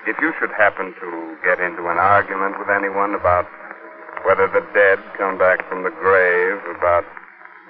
if 0.06 0.22
you 0.22 0.34
should 0.38 0.54
happen 0.54 0.94
to 1.02 1.10
get 1.42 1.60
into 1.60 1.90
an 1.90 1.98
argument 1.98 2.62
with 2.62 2.70
anyone 2.70 3.18
about 3.18 3.50
whether 4.22 4.46
the 4.48 4.62
dead 4.78 5.02
come 5.18 5.38
back 5.42 5.66
from 5.68 5.82
the 5.82 5.94
grave, 5.98 6.62
about 6.78 7.06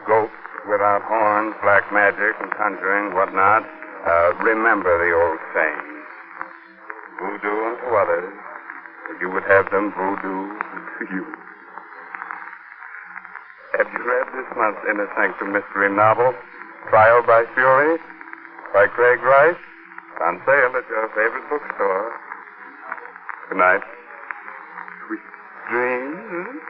goats 0.05 0.35
without 0.67 1.01
horns, 1.03 1.55
black 1.63 1.87
magic, 1.91 2.35
and 2.43 2.51
conjuring, 2.59 3.15
whatnot, 3.15 3.63
uh, 4.03 4.35
remember 4.43 4.99
the 4.99 5.15
old 5.15 5.39
saying 5.55 5.93
voodoo 7.19 7.55
unto 7.71 7.87
others, 7.95 8.33
or 9.09 9.15
you 9.19 9.29
would 9.29 9.43
have 9.43 9.69
them 9.71 9.91
voodoo 9.95 10.47
to 10.99 11.03
you. 11.13 11.25
Have 13.77 13.87
you 13.91 14.03
read 14.05 14.27
this 14.37 14.49
month's 14.55 14.81
Inner 14.89 15.09
Sanctum 15.17 15.51
Mystery 15.51 15.89
novel, 15.89 16.33
Trial 16.89 17.23
by 17.25 17.43
Fury, 17.55 17.97
by 18.73 18.87
Craig 18.87 19.19
Rice? 19.23 19.57
On 20.21 20.39
sale 20.45 20.71
at 20.77 20.87
your 20.87 21.09
favorite 21.17 21.49
bookstore. 21.49 22.11
Good 23.49 23.57
night. 23.57 23.81
Sweet 25.07 25.19
dreams. 25.69 26.61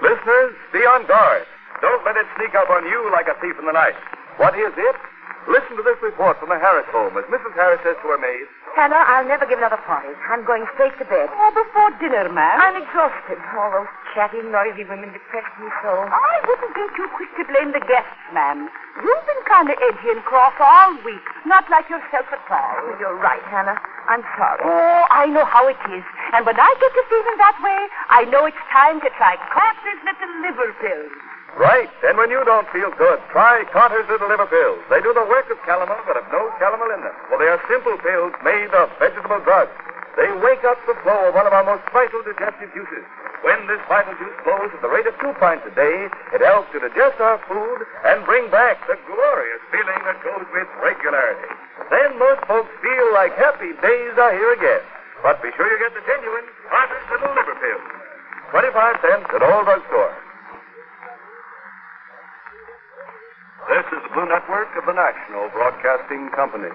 Listeners, 0.00 0.54
be 0.72 0.78
on 0.78 1.06
guard. 1.06 1.44
Don't 1.82 2.04
let 2.04 2.16
it 2.16 2.26
sneak 2.38 2.54
up 2.54 2.70
on 2.70 2.86
you 2.86 3.10
like 3.12 3.28
a 3.28 3.38
thief 3.40 3.54
in 3.60 3.66
the 3.66 3.72
night. 3.72 3.94
What 4.38 4.54
is 4.58 4.72
it? 4.76 4.96
Listen 5.48 5.80
to 5.80 5.82
this 5.82 5.96
report 6.04 6.36
from 6.36 6.52
the 6.52 6.60
Harris 6.60 6.84
home 6.92 7.16
as 7.16 7.24
Mrs. 7.32 7.56
Harris 7.56 7.80
says 7.80 7.96
to 8.04 8.12
her 8.12 8.20
maid. 8.20 8.44
Hannah, 8.76 9.00
I'll 9.00 9.24
never 9.24 9.48
give 9.48 9.56
another 9.56 9.80
party. 9.88 10.12
I'm 10.28 10.44
going 10.44 10.68
straight 10.76 10.92
to 11.00 11.08
bed. 11.08 11.32
Oh, 11.32 11.50
before 11.56 11.88
dinner, 11.96 12.28
ma'am. 12.28 12.60
I'm 12.60 12.76
exhausted. 12.76 13.40
All 13.56 13.72
those 13.72 13.90
chatty, 14.12 14.44
noisy 14.44 14.84
women 14.84 15.08
depress 15.08 15.48
me 15.56 15.72
so. 15.80 16.04
I 16.04 16.34
wouldn't 16.44 16.76
be 16.76 16.84
too 16.94 17.08
quick 17.16 17.32
to 17.40 17.44
blame 17.48 17.72
the 17.72 17.80
guests, 17.88 18.12
ma'am. 18.36 18.68
You've 19.00 19.24
been 19.24 19.42
kind 19.48 19.72
of 19.72 19.76
edgy 19.80 20.12
and 20.12 20.22
cross 20.28 20.52
all 20.60 21.00
week. 21.00 21.24
Not 21.48 21.64
like 21.72 21.88
yourself 21.88 22.28
at 22.28 22.44
all. 22.52 22.84
Oh, 22.84 22.96
you're 23.00 23.16
right, 23.16 23.42
Hannah. 23.48 23.80
I'm 24.04 24.22
sorry. 24.36 24.62
Oh, 24.68 25.02
I 25.08 25.32
know 25.32 25.48
how 25.48 25.64
it 25.64 25.80
is. 25.88 26.04
And 26.36 26.44
when 26.44 26.60
I 26.60 26.70
get 26.76 26.92
to 26.92 27.02
feeling 27.08 27.38
that 27.40 27.56
way, 27.64 27.80
I 28.12 28.28
know 28.28 28.44
it's 28.44 28.64
time 28.68 29.00
to 29.00 29.10
try 29.16 29.40
Carter's 29.48 30.02
little 30.04 30.32
liver 30.44 30.76
pills. 30.76 31.12
Right. 31.56 31.88
And 32.04 32.18
when 32.18 32.30
you 32.30 32.44
don't 32.44 32.68
feel 32.68 32.92
good, 32.98 33.18
try 33.32 33.64
Carter's 33.72 34.06
Little 34.10 34.28
Liver 34.28 34.46
Pills. 34.46 34.84
They 34.92 35.00
do 35.00 35.16
the 35.16 35.24
work 35.24 35.48
of 35.48 35.58
calomel, 35.64 35.96
but 36.04 36.20
have 36.20 36.28
no 36.28 36.52
calomel 36.60 36.92
in 36.92 37.00
them. 37.00 37.16
Well, 37.30 37.40
they 37.40 37.48
are 37.48 37.60
simple 37.70 37.96
pills 37.98 38.36
made 38.44 38.70
of 38.76 38.92
vegetable 39.00 39.40
drugs. 39.40 39.72
They 40.18 40.28
wake 40.42 40.66
up 40.66 40.78
the 40.86 40.98
flow 41.06 41.30
of 41.30 41.34
one 41.34 41.46
of 41.46 41.54
our 41.54 41.62
most 41.62 41.86
vital 41.94 42.20
digestive 42.26 42.74
juices. 42.74 43.06
When 43.46 43.70
this 43.70 43.78
vital 43.86 44.18
juice 44.18 44.34
flows 44.42 44.74
at 44.74 44.82
the 44.82 44.90
rate 44.90 45.06
of 45.06 45.14
two 45.22 45.30
pints 45.38 45.62
a 45.62 45.74
day, 45.78 46.10
it 46.34 46.42
helps 46.42 46.74
to 46.74 46.82
digest 46.82 47.22
our 47.22 47.38
food 47.46 47.86
and 48.02 48.26
bring 48.26 48.50
back 48.50 48.82
the 48.90 48.98
glorious 49.06 49.62
feeling 49.70 50.02
that 50.10 50.18
goes 50.26 50.42
with 50.50 50.66
regularity. 50.82 51.48
Then 51.90 52.18
most 52.18 52.42
folks 52.50 52.70
feel 52.82 53.06
like 53.14 53.30
happy 53.38 53.78
days 53.78 54.14
are 54.18 54.34
here 54.34 54.52
again. 54.58 54.82
But 55.22 55.38
be 55.38 55.54
sure 55.54 55.70
you 55.70 55.78
get 55.78 55.94
the 55.94 56.02
genuine 56.02 56.50
Carter's 56.66 57.06
Little 57.14 57.34
Liver 57.34 57.58
Pills. 57.62 57.86
25 58.50 58.98
cents 59.02 59.30
at 59.30 59.42
all 59.42 59.62
drugstores. 59.62 60.27
This 63.68 63.84
is 63.92 64.00
the 64.00 64.08
Blue 64.14 64.24
Network 64.24 64.72
of 64.80 64.86
the 64.86 64.94
National 64.96 65.50
Broadcasting 65.52 66.30
Company. 66.30 66.72